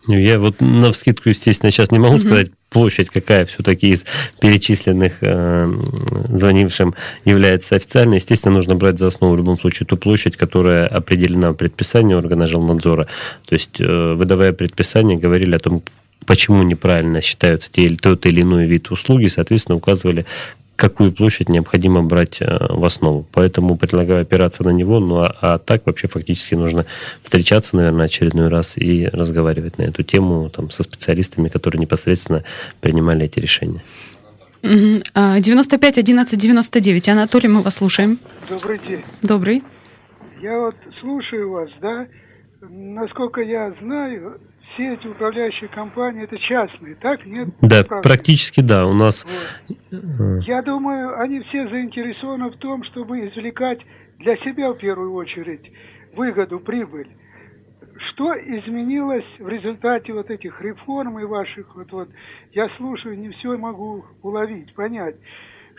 Я 0.07 0.39
вот 0.39 0.61
на 0.61 0.93
вскидку, 0.93 1.29
естественно, 1.29 1.71
сейчас 1.71 1.91
не 1.91 1.99
могу 1.99 2.15
угу. 2.15 2.23
сказать 2.23 2.53
площадь, 2.71 3.11
какая 3.11 3.45
все-таки 3.45 3.89
из 3.89 4.07
перечисленных 4.41 5.19
э, 5.21 5.73
звонившим 6.29 6.95
является 7.25 7.77
официальной. 7.77 8.17
Естественно, 8.17 8.55
нужно 8.55 8.77
брать 8.77 8.99
за 8.99 9.09
основу 9.09 9.35
в 9.35 9.37
любом 9.37 9.59
случае 9.59 9.87
ту 9.87 9.97
площадь, 9.97 10.37
которая 10.37 10.87
определена 10.87 11.51
в 11.51 11.55
предписании 11.55 12.15
органа 12.15 12.47
жилнадзора. 12.47 13.09
То 13.47 13.55
есть, 13.55 13.81
э, 13.81 14.15
выдавая 14.15 14.53
предписание, 14.53 15.19
говорили 15.19 15.57
о 15.57 15.59
том, 15.59 15.83
почему 16.27 16.63
неправильно 16.63 17.21
считаются 17.21 17.71
те 17.73 17.89
тот 17.97 18.25
или 18.27 18.43
иной 18.43 18.67
вид 18.67 18.91
услуги, 18.91 19.27
соответственно, 19.27 19.77
указывали, 19.77 20.27
какую 20.81 21.12
площадь 21.12 21.51
необходимо 21.51 22.03
брать 22.03 22.40
э, 22.40 22.47
в 22.71 22.83
основу. 22.85 23.27
Поэтому 23.33 23.77
предлагаю 23.77 24.23
опираться 24.23 24.64
на 24.64 24.71
него, 24.71 24.99
ну 24.99 25.19
а, 25.19 25.37
а 25.43 25.59
так 25.59 25.85
вообще 25.85 26.09
фактически 26.09 26.55
нужно 26.55 26.87
встречаться, 27.23 27.77
наверное, 27.77 28.07
очередной 28.07 28.49
раз 28.49 28.79
и 28.79 29.07
разговаривать 29.12 29.77
на 29.77 29.83
эту 29.83 30.03
тему 30.03 30.49
там, 30.49 30.71
со 30.71 30.83
специалистами, 30.83 31.49
которые 31.49 31.81
непосредственно 31.81 32.45
принимали 32.81 33.27
эти 33.27 33.38
решения. 33.38 33.83
95 34.62 35.99
11 35.99 36.38
99. 36.38 37.09
Анатолий, 37.11 37.49
мы 37.49 37.62
вас 37.62 37.75
слушаем. 37.75 38.19
Добрый 38.49 38.81
день. 38.88 39.03
Добрый. 39.21 39.62
Я 40.40 40.59
вот 40.59 40.77
слушаю 41.01 41.51
вас, 41.51 41.69
да. 41.83 42.07
Насколько 42.62 43.43
я 43.43 43.75
знаю, 43.83 44.40
все 44.75 44.95
эти 44.95 45.07
управляющие 45.07 45.69
компании 45.69 46.25
это 46.25 46.39
частные, 46.39 46.95
так? 46.97 47.25
Нет? 47.27 47.49
Да, 47.61 47.85
Правда? 47.85 48.09
практически 48.09 48.61
да. 48.61 48.87
У 48.87 48.93
нас. 48.93 49.27
Вот. 49.91 50.43
Я 50.45 50.63
думаю, 50.63 51.19
они 51.21 51.41
все 51.41 51.69
заинтересованы 51.69 52.51
в 52.51 52.57
том, 52.57 52.85
чтобы 52.85 53.29
извлекать 53.29 53.81
для 54.19 54.37
себя 54.39 54.73
в 54.73 54.79
первую 54.79 55.13
очередь 55.15 55.71
выгоду, 56.15 56.61
прибыль. 56.61 57.09
Что 58.13 58.33
изменилось 58.33 59.27
в 59.39 59.49
результате 59.49 60.13
вот 60.13 60.31
этих 60.31 60.61
реформ 60.61 61.19
и 61.19 61.25
ваших 61.25 61.75
вот 61.77 61.93
вот? 61.93 62.09
Я 62.53 62.69
слушаю, 62.77 63.19
не 63.19 63.31
все 63.31 63.57
могу 63.57 64.05
уловить, 64.23 64.75
понять. 64.75 65.17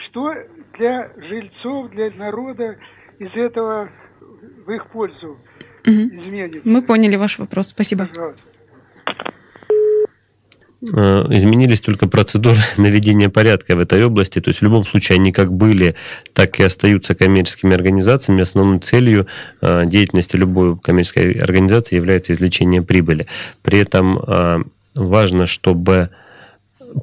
Что 0.10 0.34
для 0.78 1.12
жильцов, 1.18 1.90
для 1.92 2.12
народа 2.12 2.78
из 3.20 3.36
этого 3.36 3.90
в 4.66 4.72
их 4.72 4.88
пользу 4.88 5.32
угу. 5.32 5.92
изменится? 5.92 6.62
Мы 6.64 6.82
поняли 6.82 7.16
ваш 7.16 7.40
вопрос. 7.40 7.70
Спасибо. 7.70 8.06
Пожалуйста. 8.06 8.51
Э, 10.82 11.28
изменились 11.30 11.80
только 11.80 12.08
процедуры 12.08 12.58
наведения 12.78 13.30
порядка 13.30 13.76
в 13.76 13.80
этой 13.80 14.04
области. 14.04 14.42
То 14.42 14.50
есть 14.50 14.62
в 14.62 14.64
любом 14.64 14.86
случае 14.86 15.18
они 15.18 15.32
как 15.32 15.54
были, 15.54 15.96
так 16.34 16.60
и 16.60 16.64
остаются 16.64 17.14
коммерческими 17.14 17.76
организациями. 17.76 18.42
Основной 18.42 18.80
целью 18.80 19.28
э, 19.62 19.84
деятельности 19.86 20.36
любой 20.36 20.78
коммерческой 20.78 21.34
организации 21.34 21.96
является 21.96 22.34
извлечение 22.34 22.82
прибыли. 22.82 23.28
При 23.62 23.80
этом 23.80 24.20
э, 24.26 24.64
важно, 24.96 25.46
чтобы 25.46 26.10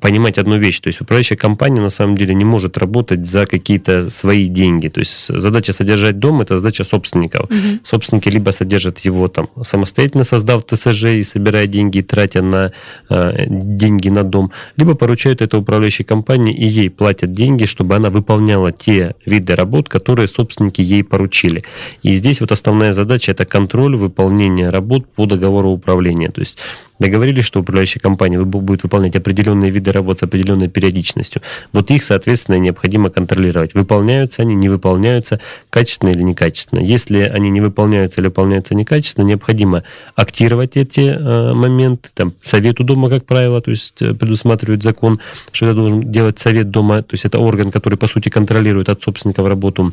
понимать 0.01 0.39
одну 0.39 0.59
вещь. 0.59 0.81
То 0.81 0.89
есть 0.89 1.01
управляющая 1.01 1.37
компания 1.37 1.81
на 1.81 1.91
самом 1.91 2.17
деле 2.17 2.35
не 2.35 2.45
может 2.45 2.79
работать 2.79 3.27
за 3.27 3.47
какие-то 3.47 4.11
свои 4.11 4.47
деньги. 4.47 4.89
То 4.89 5.01
есть 5.01 5.29
задача 5.29 5.73
содержать 5.73 6.19
дом– 6.19 6.41
это 6.43 6.57
задача 6.57 6.85
собственников. 6.85 7.45
Угу. 7.45 7.81
Собственники 7.85 8.29
либо 8.29 8.51
содержат 8.51 8.99
его 9.01 9.29
там 9.29 9.49
самостоятельно, 9.63 10.25
создав 10.25 10.65
ТСЖ 10.65 11.05
и 11.05 11.23
собирая 11.23 11.67
деньги, 11.67 12.01
тратя 12.01 12.43
на 12.43 12.73
э, 13.09 13.47
деньги 13.49 14.09
на 14.09 14.23
дом, 14.23 14.53
либо 14.77 14.95
поручают 14.95 15.43
это 15.43 15.59
управляющей 15.59 16.05
компании 16.05 16.55
и 16.55 16.67
ей 16.67 16.91
платят 16.91 17.33
деньги, 17.33 17.65
чтобы 17.65 17.97
она 17.97 18.11
выполняла 18.11 18.73
те 18.73 19.15
виды 19.27 19.55
работ, 19.55 19.89
которые 19.89 20.29
собственники 20.29 20.81
ей 20.81 21.03
поручили. 21.03 21.65
И 22.03 22.13
здесь 22.13 22.41
вот 22.41 22.53
основная 22.53 22.93
задача– 22.93 23.33
это 23.33 23.45
контроль 23.45 23.97
выполнения 23.97 24.71
работ 24.71 25.07
по 25.15 25.27
договору 25.27 25.71
управления. 25.71 26.31
То 26.31 26.41
есть 26.41 26.59
договорились, 26.99 27.45
что 27.45 27.61
управляющая 27.61 28.01
компания 28.01 28.41
будет 28.41 28.83
выполнять 28.83 29.17
определенные 29.17 29.71
виды 29.71 29.78
работ 29.87 30.21
с 30.21 30.23
определенной 30.23 30.69
периодичностью. 30.69 31.43
Вот 31.73 31.91
их, 31.91 32.05
соответственно, 32.05 32.57
необходимо 32.57 33.11
контролировать. 33.11 33.75
Выполняются 33.75 34.43
они, 34.43 34.55
не 34.55 34.69
выполняются, 34.69 35.41
качественно 35.71 36.11
или 36.11 36.23
некачественно. 36.23 36.81
Если 36.81 37.21
они 37.21 37.51
не 37.51 37.61
выполняются 37.61 38.21
или 38.21 38.29
выполняются 38.29 38.75
некачественно, 38.75 39.25
необходимо 39.25 39.85
актировать 40.15 40.77
эти 40.77 41.01
э, 41.01 41.55
моменты. 41.55 42.09
Там, 42.15 42.35
совету 42.43 42.85
дома, 42.85 43.09
как 43.11 43.25
правило, 43.25 43.61
то 43.61 43.71
есть 43.71 44.03
э, 44.03 44.15
предусматривает 44.15 44.83
закон, 44.83 45.21
что 45.53 45.67
это 45.67 45.75
должен 45.75 46.11
делать 46.11 46.39
совет 46.39 46.71
дома, 46.71 47.03
то 47.03 47.15
есть 47.15 47.25
это 47.25 47.39
орган, 47.39 47.71
который, 47.71 47.97
по 47.97 48.09
сути, 48.09 48.29
контролирует 48.29 48.89
от 48.89 49.03
собственников 49.03 49.47
работу 49.47 49.93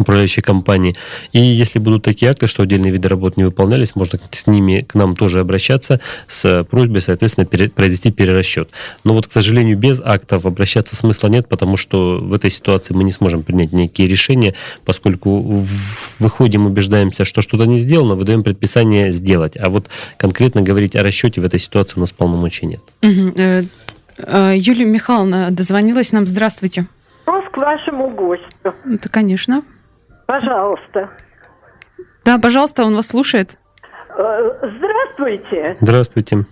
управляющей 0.00 0.42
компании. 0.42 0.96
И 1.32 1.40
если 1.40 1.78
будут 1.78 2.02
такие 2.02 2.30
акты, 2.30 2.46
что 2.46 2.62
отдельные 2.62 2.92
виды 2.92 3.08
работ 3.08 3.36
не 3.36 3.44
выполнялись, 3.44 3.94
можно 3.94 4.18
с 4.30 4.46
ними 4.46 4.80
к 4.80 4.94
нам 4.94 5.16
тоже 5.16 5.40
обращаться 5.40 6.00
с 6.26 6.64
просьбой, 6.64 7.00
соответственно, 7.00 7.46
пере, 7.46 7.68
произвести 7.68 8.10
перерасчет. 8.10 8.70
Но 9.04 9.14
вот, 9.14 9.26
к 9.26 9.32
сожалению, 9.32 9.76
без 9.78 10.00
актов 10.00 10.46
обращаться 10.46 10.96
смысла 10.96 11.28
нет, 11.28 11.48
потому 11.48 11.76
что 11.76 12.18
в 12.18 12.32
этой 12.32 12.50
ситуации 12.50 12.94
мы 12.94 13.04
не 13.04 13.12
сможем 13.12 13.42
принять 13.42 13.72
никакие 13.72 14.08
решения, 14.08 14.54
поскольку 14.84 15.66
выходим, 16.18 16.66
убеждаемся, 16.66 17.24
что 17.24 17.42
что-то 17.42 17.64
не 17.64 17.78
сделано, 17.78 18.14
выдаем 18.14 18.42
предписание 18.42 19.10
сделать. 19.10 19.56
А 19.56 19.70
вот 19.70 19.88
конкретно 20.16 20.62
говорить 20.62 20.96
о 20.96 21.02
расчете 21.02 21.40
в 21.40 21.44
этой 21.44 21.60
ситуации 21.60 21.94
у 21.96 22.00
нас 22.00 22.12
полномочий 22.12 22.66
нет. 22.66 22.80
Угу. 23.02 23.68
Юлия 24.54 24.84
Михайловна 24.84 25.50
дозвонилась 25.50 26.12
нам. 26.12 26.26
Здравствуйте. 26.26 26.86
Вопрос 27.26 27.44
к 27.52 27.56
вашему 27.58 28.10
гостю. 28.10 28.74
Это, 28.90 29.08
конечно. 29.08 29.62
Пожалуйста. 30.26 31.10
Да, 32.24 32.38
пожалуйста, 32.38 32.84
он 32.84 32.96
вас 32.96 33.08
слушает. 33.08 33.56
Э, 34.16 34.50
здравствуйте. 34.78 35.76
Здравствуйте. 35.80 36.44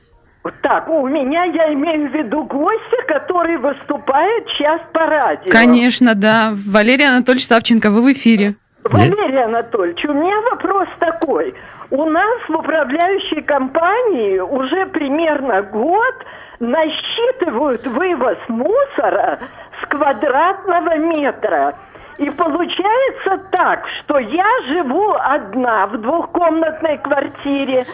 Так, 0.62 0.88
у 0.88 1.06
меня 1.08 1.44
я 1.44 1.72
имею 1.72 2.10
в 2.10 2.14
виду 2.14 2.44
гостя, 2.44 2.96
который 3.08 3.56
выступает 3.56 4.46
сейчас 4.50 4.80
по 4.92 5.00
радио. 5.06 5.50
Конечно, 5.50 6.14
да. 6.14 6.52
Валерий 6.66 7.08
Анатольевич 7.08 7.46
Савченко, 7.46 7.90
вы 7.90 8.02
в 8.02 8.12
эфире. 8.12 8.54
Валерий 8.84 9.42
Анатольевич, 9.42 10.04
у 10.04 10.12
меня 10.12 10.38
вопрос 10.50 10.88
такой. 10.98 11.54
У 11.90 12.04
нас 12.04 12.40
в 12.48 12.54
управляющей 12.54 13.42
компании 13.42 14.38
уже 14.38 14.86
примерно 14.86 15.62
год 15.62 16.14
насчитывают 16.60 17.86
вывоз 17.86 18.36
мусора 18.48 19.38
с 19.82 19.88
квадратного 19.88 20.98
метра. 20.98 21.76
И 22.18 22.30
получается 22.30 23.38
так, 23.50 23.86
что 24.00 24.18
я 24.18 24.46
живу 24.68 25.14
одна 25.14 25.86
в 25.88 25.98
двухкомнатной 25.98 26.98
квартире, 26.98 27.86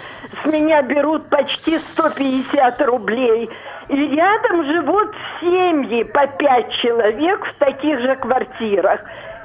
с 0.43 0.47
меня 0.47 0.83
берут 0.83 1.29
почти 1.31 1.79
150 1.93 2.83
рублей, 2.83 3.49
и 3.89 3.97
рядом 3.97 4.65
живут 4.67 5.15
семьи 5.41 6.03
по 6.05 6.27
пять 6.27 6.71
человек 6.75 7.45
в 7.47 7.55
таких 7.59 8.01
же 8.01 8.17
квартирах. 8.17 9.01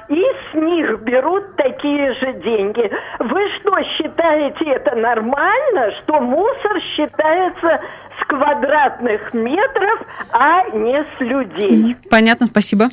и 0.08 0.22
с 0.22 0.54
них 0.54 1.00
берут 1.00 1.56
такие 1.56 2.14
же 2.14 2.34
деньги. 2.34 2.88
Вы 3.18 3.48
что, 3.58 3.82
считаете 3.82 4.64
это 4.66 4.94
нормально, 4.94 5.90
что 5.98 6.20
мусор 6.20 6.80
считается 6.94 7.80
с 8.20 8.26
квадратных 8.28 9.34
метров, 9.34 10.00
а 10.30 10.62
не 10.70 11.02
с 11.02 11.20
людей? 11.20 11.96
Понятно, 12.08 12.46
спасибо 12.46 12.84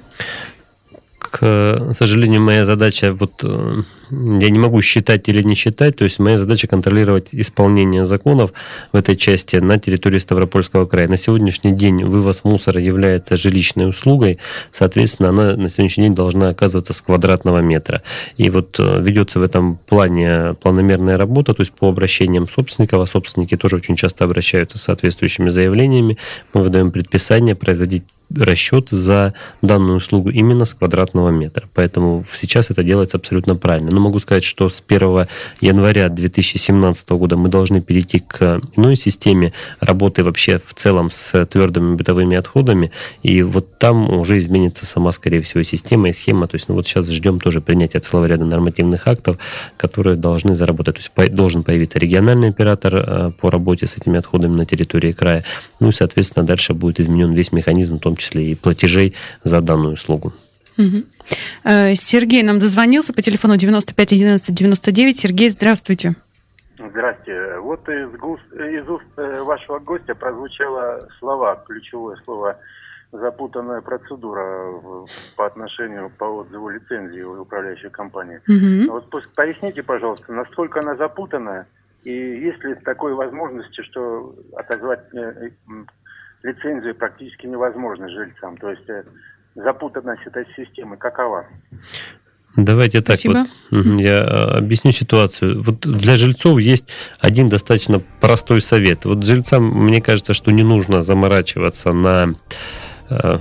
к 1.33 1.93
сожалению, 1.93 2.41
моя 2.41 2.63
задача, 2.63 3.11
вот 3.11 3.43
э, 3.43 3.81
я 4.11 4.49
не 4.51 4.59
могу 4.59 4.83
считать 4.83 5.27
или 5.29 5.41
не 5.41 5.55
считать, 5.55 5.95
то 5.95 6.03
есть 6.03 6.19
моя 6.19 6.37
задача 6.37 6.67
контролировать 6.67 7.29
исполнение 7.31 8.05
законов 8.05 8.53
в 8.91 8.97
этой 8.97 9.15
части 9.15 9.55
на 9.55 9.79
территории 9.79 10.19
Ставропольского 10.19 10.85
края. 10.85 11.07
На 11.07 11.17
сегодняшний 11.17 11.71
день 11.71 12.05
вывоз 12.05 12.43
мусора 12.43 12.79
является 12.79 13.35
жилищной 13.35 13.89
услугой, 13.89 14.37
соответственно, 14.69 15.29
она 15.29 15.55
на 15.57 15.71
сегодняшний 15.71 16.03
день 16.03 16.15
должна 16.15 16.49
оказываться 16.49 16.93
с 16.93 17.01
квадратного 17.01 17.61
метра. 17.61 18.03
И 18.37 18.51
вот 18.51 18.75
э, 18.77 19.01
ведется 19.01 19.39
в 19.39 19.41
этом 19.41 19.77
плане 19.87 20.53
планомерная 20.61 21.17
работа, 21.17 21.55
то 21.55 21.63
есть 21.63 21.71
по 21.71 21.89
обращениям 21.89 22.47
собственников, 22.47 23.01
а 23.01 23.07
собственники 23.07 23.57
тоже 23.57 23.77
очень 23.77 23.95
часто 23.95 24.25
обращаются 24.25 24.77
с 24.77 24.83
соответствующими 24.83 25.49
заявлениями. 25.49 26.19
Мы 26.53 26.61
выдаем 26.61 26.91
предписание 26.91 27.55
производить 27.55 28.03
расчет 28.35 28.89
за 28.89 29.33
данную 29.61 29.97
услугу 29.97 30.29
именно 30.29 30.65
с 30.65 30.73
квадратного 30.73 31.29
метра. 31.29 31.67
Поэтому 31.73 32.25
сейчас 32.39 32.69
это 32.69 32.83
делается 32.83 33.17
абсолютно 33.17 33.55
правильно. 33.55 33.91
Но 33.91 33.99
могу 33.99 34.19
сказать, 34.19 34.43
что 34.43 34.69
с 34.69 34.83
1 34.85 35.27
января 35.61 36.09
2017 36.09 37.09
года 37.11 37.37
мы 37.37 37.49
должны 37.49 37.81
перейти 37.81 38.19
к 38.19 38.61
иной 38.75 38.95
системе 38.95 39.53
работы 39.79 40.23
вообще 40.23 40.59
в 40.63 40.73
целом 40.73 41.11
с 41.11 41.45
твердыми 41.45 41.95
бытовыми 41.95 42.37
отходами. 42.37 42.91
И 43.21 43.43
вот 43.43 43.77
там 43.77 44.09
уже 44.09 44.37
изменится 44.37 44.85
сама, 44.85 45.11
скорее 45.11 45.41
всего, 45.41 45.63
система 45.63 46.09
и 46.09 46.13
схема. 46.13 46.47
То 46.47 46.55
есть 46.55 46.69
ну 46.69 46.75
вот 46.75 46.87
сейчас 46.87 47.09
ждем 47.09 47.39
тоже 47.39 47.61
принятия 47.61 47.99
целого 47.99 48.25
ряда 48.25 48.45
нормативных 48.45 49.07
актов, 49.07 49.37
которые 49.77 50.15
должны 50.15 50.55
заработать. 50.55 50.95
То 50.95 51.19
есть 51.19 51.33
должен 51.33 51.63
появиться 51.63 51.99
региональный 51.99 52.49
оператор 52.49 52.95
э, 52.95 53.31
по 53.39 53.49
работе 53.49 53.85
с 53.85 53.97
этими 53.97 54.17
отходами 54.17 54.55
на 54.55 54.65
территории 54.65 55.11
края. 55.11 55.43
Ну 55.79 55.89
и, 55.89 55.91
соответственно, 55.91 56.45
дальше 56.45 56.73
будет 56.73 56.99
изменен 56.99 57.33
весь 57.33 57.51
механизм, 57.51 57.97
в 57.97 57.99
том 57.99 58.12
числе 58.15 58.51
и 58.51 58.55
платежей 58.55 59.15
за 59.43 59.61
данную 59.61 59.93
услугу. 59.93 60.33
Угу. 60.77 61.03
Сергей 61.95 62.43
нам 62.43 62.59
дозвонился 62.59 63.13
по 63.13 63.21
телефону 63.21 63.57
95 63.57 64.13
11 64.13 64.55
99. 64.55 65.19
Сергей, 65.19 65.49
здравствуйте. 65.49 66.15
Здравствуйте. 66.77 67.59
Вот 67.59 67.87
из, 67.87 68.11
густ, 68.19 68.43
из 68.53 68.89
уст 68.89 69.05
э, 69.17 69.41
вашего 69.41 69.79
гостя 69.79 70.15
прозвучало 70.15 71.07
слова, 71.19 71.63
ключевое 71.67 72.17
слово 72.25 72.57
запутанная 73.11 73.81
процедура 73.81 74.71
по 75.37 75.45
отношению 75.45 76.11
по 76.17 76.25
отзыву 76.25 76.69
лицензии 76.69 77.21
управляющей 77.21 77.89
компании. 77.89 78.41
Угу. 78.47 78.91
Вот 78.91 79.33
поясните, 79.35 79.83
пожалуйста, 79.83 80.33
насколько 80.33 80.79
она 80.79 80.95
запутанная, 80.95 81.67
и 82.03 82.11
есть 82.11 82.63
ли 82.63 82.75
такой 82.75 83.13
возможности, 83.13 83.81
что 83.83 84.35
отозвать 84.55 85.01
э, 85.13 85.51
лицензию 86.43 86.95
практически 86.95 87.47
невозможно 87.47 88.09
жильцам. 88.09 88.57
То 88.57 88.69
есть 88.69 88.87
э, 88.89 89.03
запутанность 89.55 90.25
этой 90.25 90.45
системы 90.55 90.97
какова? 90.97 91.45
Давайте 92.55 93.01
так 93.01 93.15
Спасибо. 93.15 93.47
вот. 93.71 93.85
Я 93.99 94.19
э, 94.19 94.57
объясню 94.59 94.91
ситуацию. 94.91 95.63
Вот 95.63 95.79
для 95.79 96.17
жильцов 96.17 96.59
есть 96.59 96.91
один 97.19 97.49
достаточно 97.49 98.01
простой 98.21 98.61
совет. 98.61 99.05
Вот 99.05 99.23
жильцам, 99.23 99.63
мне 99.63 100.01
кажется, 100.01 100.33
что 100.33 100.51
не 100.51 100.63
нужно 100.63 101.01
заморачиваться 101.01 101.93
на 101.93 102.35
Э, 103.09 103.39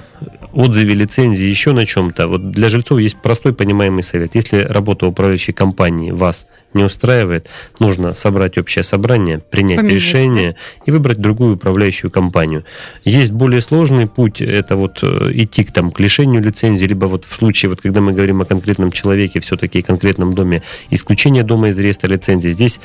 отзыве 0.52 0.94
лицензии, 0.94 1.44
еще 1.44 1.72
на 1.72 1.86
чем-то. 1.86 2.28
Вот 2.28 2.50
для 2.50 2.68
жильцов 2.68 2.98
есть 2.98 3.16
простой 3.16 3.52
понимаемый 3.52 4.02
совет. 4.02 4.34
Если 4.34 4.58
работа 4.58 5.06
управляющей 5.06 5.52
компании 5.52 6.10
вас 6.10 6.46
не 6.74 6.84
устраивает, 6.84 7.48
нужно 7.78 8.14
собрать 8.14 8.58
общее 8.58 8.82
собрание, 8.82 9.38
принять 9.38 9.78
Поменять, 9.78 9.94
решение 9.94 10.52
да? 10.52 10.82
и 10.86 10.90
выбрать 10.90 11.18
другую 11.18 11.54
управляющую 11.54 12.10
компанию. 12.10 12.64
Есть 13.04 13.32
более 13.32 13.60
сложный 13.60 14.06
путь, 14.06 14.40
это 14.40 14.76
вот 14.76 15.00
э, 15.02 15.30
идти 15.34 15.64
к, 15.64 15.72
там, 15.72 15.90
к 15.90 16.00
лишению 16.00 16.42
лицензии, 16.42 16.86
либо 16.86 17.06
вот 17.06 17.24
в 17.24 17.34
случае, 17.34 17.70
вот 17.70 17.80
когда 17.80 18.00
мы 18.00 18.12
говорим 18.12 18.40
о 18.40 18.44
конкретном 18.44 18.92
человеке, 18.92 19.40
все-таки 19.40 19.82
конкретном 19.82 20.34
доме, 20.34 20.62
исключение 20.90 21.42
дома 21.42 21.68
из 21.68 21.78
реестра 21.78 22.08
лицензии. 22.08 22.50
Здесь 22.50 22.80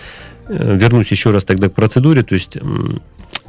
э, 0.48 0.78
вернусь 0.78 1.12
еще 1.12 1.32
раз 1.32 1.44
тогда 1.44 1.70
к 1.70 1.74
процедуре, 1.74 2.24
то 2.24 2.36
есть 2.36 2.58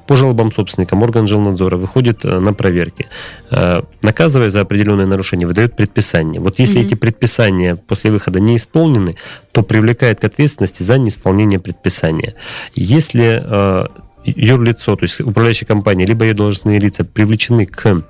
по 0.08 0.16
жалобам 0.16 0.50
собственникам 0.50 1.02
орган 1.02 1.26
жилнадзора 1.26 1.76
выходит 1.76 2.24
э, 2.24 2.40
на 2.40 2.54
проверки. 2.54 3.06
Э, 3.50 3.82
наказывая 4.02 4.50
за 4.50 4.62
определенное 4.62 5.06
нарушение, 5.06 5.46
выдает 5.46 5.76
предписание. 5.76 6.40
Вот 6.40 6.58
если 6.58 6.80
mm-hmm. 6.80 6.86
эти 6.86 6.94
предписания 6.94 7.76
после 7.76 8.10
выхода 8.10 8.40
не 8.40 8.56
исполнены, 8.56 9.16
то 9.52 9.62
привлекает 9.62 10.20
к 10.20 10.24
ответственности 10.24 10.82
за 10.82 10.98
неисполнение 10.98 11.60
предписания. 11.60 12.34
Если 12.74 13.42
э, 13.44 13.86
юрлицо, 14.24 14.96
то 14.96 15.04
есть 15.04 15.20
управляющая 15.20 15.66
компания, 15.66 16.06
либо 16.06 16.24
ее 16.24 16.32
должностные 16.32 16.80
лица 16.80 17.04
привлечены 17.04 17.66
к 17.66 18.02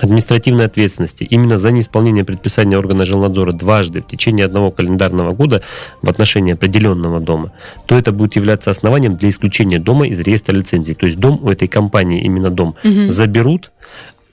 административной 0.00 0.66
ответственности 0.66 1.24
именно 1.24 1.58
за 1.58 1.70
неисполнение 1.70 2.24
предписания 2.24 2.78
органа 2.78 3.04
жилнадзора 3.04 3.52
дважды 3.52 4.02
в 4.02 4.06
течение 4.06 4.46
одного 4.46 4.70
календарного 4.70 5.32
года 5.32 5.62
в 6.02 6.08
отношении 6.08 6.52
определенного 6.52 7.20
дома, 7.20 7.52
то 7.86 7.96
это 7.96 8.12
будет 8.12 8.36
являться 8.36 8.70
основанием 8.70 9.16
для 9.16 9.28
исключения 9.28 9.78
дома 9.78 10.06
из 10.06 10.20
реестра 10.20 10.52
лицензий. 10.52 10.94
То 10.94 11.06
есть 11.06 11.18
дом 11.18 11.40
у 11.42 11.50
этой 11.50 11.68
компании, 11.68 12.22
именно 12.22 12.50
дом, 12.50 12.76
угу. 12.82 13.08
заберут, 13.08 13.72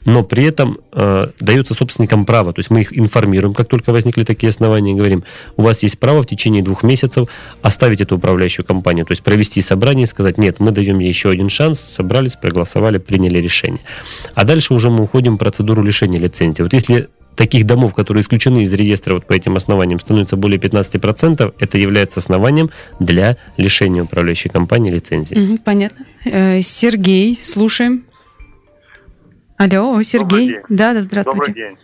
но 0.08 0.24
при 0.24 0.46
этом 0.46 0.80
э, 0.93 1.28
дается 1.41 1.74
собственникам 1.74 2.26
право, 2.26 2.54
то 2.54 2.60
есть 2.60 2.70
мы 2.70 2.80
их 2.80 2.98
информируем, 2.98 3.54
как 3.54 3.67
только 3.67 3.91
возникли 3.91 4.24
такие 4.24 4.48
основания, 4.48 4.96
говорим, 4.96 5.26
у 5.58 5.63
вас 5.63 5.84
есть 5.84 6.00
право 6.00 6.22
в 6.22 6.26
течение 6.26 6.63
двух 6.63 6.82
месяцев 6.82 7.28
оставить 7.62 8.00
эту 8.00 8.15
управляющую 8.15 8.65
компанию, 8.65 9.06
то 9.06 9.12
есть 9.12 9.22
провести 9.22 9.62
собрание 9.62 10.04
и 10.04 10.08
сказать, 10.08 10.38
нет, 10.38 10.62
мы 10.62 10.72
даем 10.72 11.00
ей 11.00 11.10
еще 11.10 11.30
один 11.30 11.50
шанс, 11.50 11.82
собрались, 11.82 12.38
проголосовали, 12.38 13.00
приняли 13.00 13.39
решение. 13.39 13.82
А 14.34 14.46
дальше 14.46 14.74
уже 14.74 14.89
мы 14.89 15.04
уходим 15.04 15.36
в 15.36 15.39
процедуру 15.39 15.84
лишения 15.84 16.20
лицензии. 16.20 16.63
Вот 16.63 16.72
если 16.72 17.10
таких 17.36 17.65
домов, 17.65 17.93
которые 17.93 18.22
исключены 18.22 18.63
из 18.63 18.74
реестра 18.74 19.13
вот 19.13 19.26
по 19.26 19.34
этим 19.34 19.58
основаниям, 19.58 20.00
становится 20.00 20.38
более 20.38 20.58
15%, 20.58 21.54
это 21.60 21.78
является 21.78 22.22
основанием 22.22 22.72
для 23.02 23.36
лишения 23.58 24.04
управляющей 24.04 24.50
компании 24.50 24.89
лицензии. 24.89 25.36
понятно. 25.63 26.06
Э, 26.24 26.62
Сергей, 26.62 27.38
слушаем. 27.41 28.07
Алло, 29.58 30.00
Сергей. 30.04 30.62
Да, 30.70 30.93
да, 30.93 31.02
здравствуйте. 31.02 31.52
Добрый 31.52 31.54
день. 31.54 31.78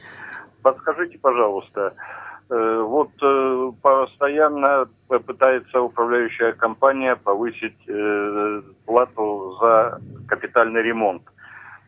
Подскажите, 0.62 1.18
пожалуйста, 1.18 1.96
э, 2.50 2.82
вот 2.88 3.10
э, 3.20 3.72
постоянно 3.82 4.88
пытается 5.08 5.82
управляющая 5.82 6.54
компания 6.54 7.16
повысить 7.16 7.78
э, 7.88 8.62
плату 8.86 9.58
за 9.60 10.00
капитальный 10.28 10.84
ремонт. 10.84 11.24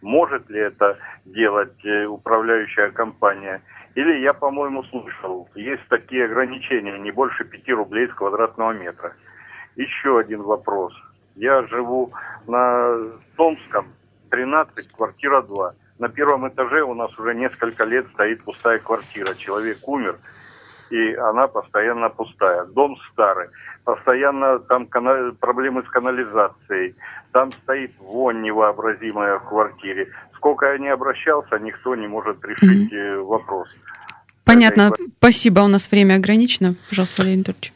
Может 0.01 0.49
ли 0.49 0.59
это 0.59 0.97
делать 1.25 1.77
управляющая 2.09 2.89
компания? 2.89 3.61
Или 3.93 4.21
я, 4.21 4.33
по-моему, 4.33 4.83
слышал, 4.85 5.47
есть 5.53 5.87
такие 5.89 6.25
ограничения, 6.25 6.97
не 6.97 7.11
больше 7.11 7.45
5 7.45 7.69
рублей 7.69 8.07
с 8.07 8.13
квадратного 8.13 8.71
метра. 8.71 9.13
Еще 9.75 10.19
один 10.19 10.41
вопрос. 10.41 10.93
Я 11.35 11.65
живу 11.67 12.11
на 12.47 12.97
Томском, 13.37 13.87
13, 14.35 14.91
квартира 14.91 15.41
2. 15.41 15.73
На 15.99 16.09
первом 16.09 16.47
этаже 16.49 16.81
у 16.81 16.93
нас 16.93 17.17
уже 17.17 17.33
несколько 17.33 17.85
лет 17.85 18.05
стоит 18.13 18.43
пустая 18.43 18.79
квартира. 18.79 19.33
Человек 19.35 19.77
умер, 19.87 20.17
и 20.89 21.13
она 21.13 21.47
постоянно 21.47 22.09
пустая. 22.09 22.65
Дом 22.65 22.97
старый, 23.13 23.47
постоянно 23.85 24.59
там 24.59 24.87
проблемы 24.87 25.83
с 25.83 25.89
канализацией. 25.89 26.95
Там 27.31 27.53
стоит 27.53 27.93
вонь 27.99 28.41
невообразимая 28.41 29.39
в 29.39 29.47
квартире. 29.47 30.09
Сколько 30.35 30.65
я 30.73 30.79
не 30.79 30.89
обращался, 30.89 31.57
никто 31.59 31.95
не 31.95 32.07
может 32.07 32.43
решить 32.43 32.91
mm-hmm. 32.91 33.23
вопрос. 33.23 33.69
Понятно. 34.43 34.91
Спасибо. 35.17 35.61
У 35.61 35.67
нас 35.67 35.89
время 35.89 36.15
ограничено. 36.15 36.75
Пожалуйста, 36.89 37.21
Валерий 37.21 37.37
Анатольевич. 37.37 37.71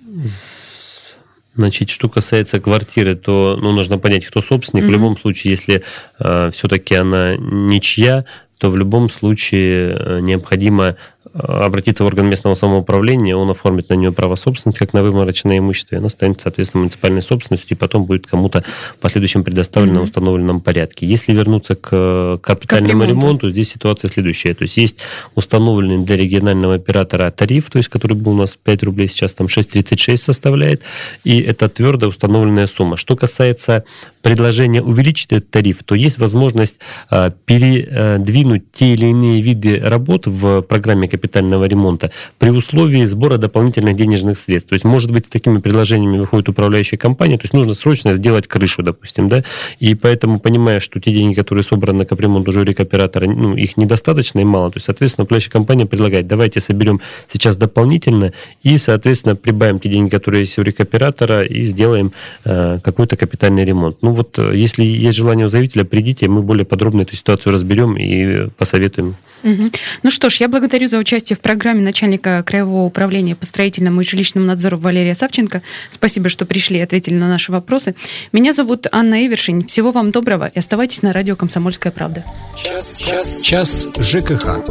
Значит, 1.56 1.90
что 1.90 2.10
касается 2.10 2.60
квартиры, 2.60 3.16
то 3.16 3.58
ну, 3.62 3.72
нужно 3.72 3.98
понять, 3.98 4.26
кто 4.26 4.42
собственник. 4.42 4.84
Mm-hmm. 4.84 4.88
В 4.88 4.92
любом 4.92 5.18
случае, 5.18 5.52
если 5.52 5.84
э, 6.20 6.52
все-таки 6.54 6.96
она 6.96 7.36
ничья, 7.38 8.26
то 8.60 8.70
в 8.70 8.78
любом 8.78 9.10
случае 9.10 9.96
э, 9.98 10.20
необходимо 10.22 10.96
обратиться 11.34 12.04
в 12.04 12.08
орган 12.08 12.28
местного 12.28 12.56
самоуправления, 12.56 13.36
он 13.36 13.50
оформит 13.50 13.90
на 13.90 13.94
нее 13.96 14.12
право 14.12 14.36
собственности, 14.36 14.80
как 14.80 14.94
на 14.94 15.04
вымороченное 15.04 15.60
имущество, 15.60 15.96
и 15.96 15.98
оно 15.98 16.10
станет, 16.10 16.42
соответственно, 16.42 16.82
муниципальной 16.82 17.22
собственностью, 17.22 17.76
и 17.76 17.80
потом 17.80 18.06
будет 18.06 18.26
кому-то 18.26 18.64
в 18.96 18.98
последующем 18.98 19.44
предоставлено 19.44 19.98
mm-hmm. 19.98 20.02
в 20.02 20.04
установленном 20.06 20.62
порядке. 20.62 21.06
Если 21.06 21.34
вернуться 21.34 21.76
к 21.76 22.40
капитальному 22.42 23.04
ремонту. 23.04 23.22
ремонту, 23.22 23.50
здесь 23.52 23.70
ситуация 23.70 24.10
следующая. 24.10 24.54
То 24.54 24.64
есть 24.64 24.78
есть 24.78 24.98
установленный 25.36 26.04
для 26.04 26.18
регионального 26.18 26.76
оператора 26.76 27.30
тариф, 27.32 27.70
то 27.70 27.78
есть 27.78 27.90
который 27.90 28.14
был 28.14 28.32
у 28.32 28.36
нас 28.36 28.56
5 28.56 28.84
рублей, 28.84 29.08
сейчас 29.08 29.34
там 29.34 29.48
6,36 29.48 30.18
составляет, 30.18 30.82
и 31.24 31.42
это 31.42 31.70
твердо 31.70 32.08
установленная 32.08 32.68
сумма. 32.68 32.98
Что 32.98 33.16
касается 33.16 33.84
предложения 34.22 34.82
увеличить 34.82 35.32
этот 35.32 35.50
тариф, 35.52 35.84
то 35.84 35.96
есть 35.96 36.18
возможность 36.18 36.80
а, 37.10 37.30
передвинуть 37.30 38.72
те 38.72 38.94
или 38.94 39.08
иные 39.08 39.42
виды 39.42 39.80
работ 39.80 40.28
в 40.28 40.62
программе 40.62 41.09
капитального 41.10 41.66
ремонта 41.66 42.12
при 42.38 42.50
условии 42.50 43.06
сбора 43.06 43.38
дополнительных 43.38 43.96
денежных 43.96 44.38
средств. 44.38 44.70
То 44.70 44.74
есть, 44.74 44.86
может 44.86 45.12
быть, 45.12 45.26
с 45.26 45.30
такими 45.30 45.60
предложениями 45.60 46.18
выходит 46.20 46.50
управляющая 46.50 46.98
компания, 46.98 47.38
то 47.38 47.44
есть 47.44 47.54
нужно 47.54 47.74
срочно 47.74 48.14
сделать 48.14 48.48
крышу, 48.48 48.84
допустим, 48.84 49.28
да, 49.30 49.44
и 49.80 49.96
поэтому, 49.96 50.40
понимая, 50.40 50.80
что 50.80 51.00
те 51.00 51.12
деньги, 51.12 51.34
которые 51.34 51.64
собраны 51.64 52.00
на 52.00 52.06
капремонт 52.06 52.48
уже 52.48 52.62
у 52.62 52.64
ну, 52.64 53.56
их 53.56 53.78
недостаточно 53.78 54.40
и 54.40 54.44
мало, 54.44 54.72
то 54.72 54.78
есть, 54.78 54.86
соответственно, 54.86 55.24
управляющая 55.24 55.52
компания 55.52 55.86
предлагает, 55.86 56.28
давайте 56.28 56.60
соберем 56.60 57.02
сейчас 57.28 57.58
дополнительно 57.58 58.34
и, 58.64 58.78
соответственно, 58.78 59.36
прибавим 59.36 59.80
те 59.80 59.90
деньги, 59.90 60.10
которые 60.10 60.42
есть 60.42 60.58
у 60.58 60.62
рекоператора 60.62 61.44
и 61.44 61.64
сделаем 61.64 62.14
э, 62.46 62.80
какой-то 62.84 63.16
капитальный 63.16 63.66
ремонт. 63.66 63.98
Ну 64.02 64.14
вот, 64.14 64.38
э, 64.40 64.56
если 64.56 64.84
есть 64.84 65.18
желание 65.18 65.46
у 65.46 65.50
заявителя, 65.50 65.84
придите, 65.84 66.28
мы 66.28 66.42
более 66.42 66.66
подробно 66.66 67.02
эту 67.02 67.16
ситуацию 67.16 67.54
разберем 67.54 67.98
и 67.98 68.50
посоветуем. 68.58 69.16
Угу. 69.44 69.72
Ну 70.04 70.10
что 70.12 70.30
ж, 70.30 70.38
я 70.38 70.48
благодарю 70.48 70.88
за 70.88 70.98
участие 70.98 71.38
в 71.38 71.40
программе 71.40 71.82
начальника 71.82 72.44
Краевого 72.44 72.86
управления 72.86 73.36
по 73.36 73.46
строительному 73.46 74.02
и 74.02 74.04
жилищному 74.04 74.46
надзору 74.46 74.78
Валерия 74.78 75.14
Савченко. 75.14 75.62
Спасибо, 75.90 76.30
что 76.30 76.46
пришли 76.46 76.80
и 76.80 76.82
ответили 76.82 77.16
на 77.16 77.28
наши 77.28 77.52
вопросы. 77.52 77.96
Меня 78.32 78.54
зовут 78.54 78.88
Анна 78.92 79.26
Эвершин. 79.26 79.66
Всего 79.66 79.92
вам 79.92 80.12
доброго 80.12 80.52
и 80.54 80.60
оставайтесь 80.60 81.02
на 81.02 81.14
радио 81.14 81.36
«Комсомольская 81.36 81.92
правда». 81.92 82.24
Час, 82.56 82.98
час, 82.98 83.42
час 83.42 83.88
ЖКХ. 83.98 84.64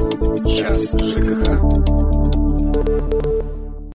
Час 0.46 0.94
ЖКХ. 0.94 2.08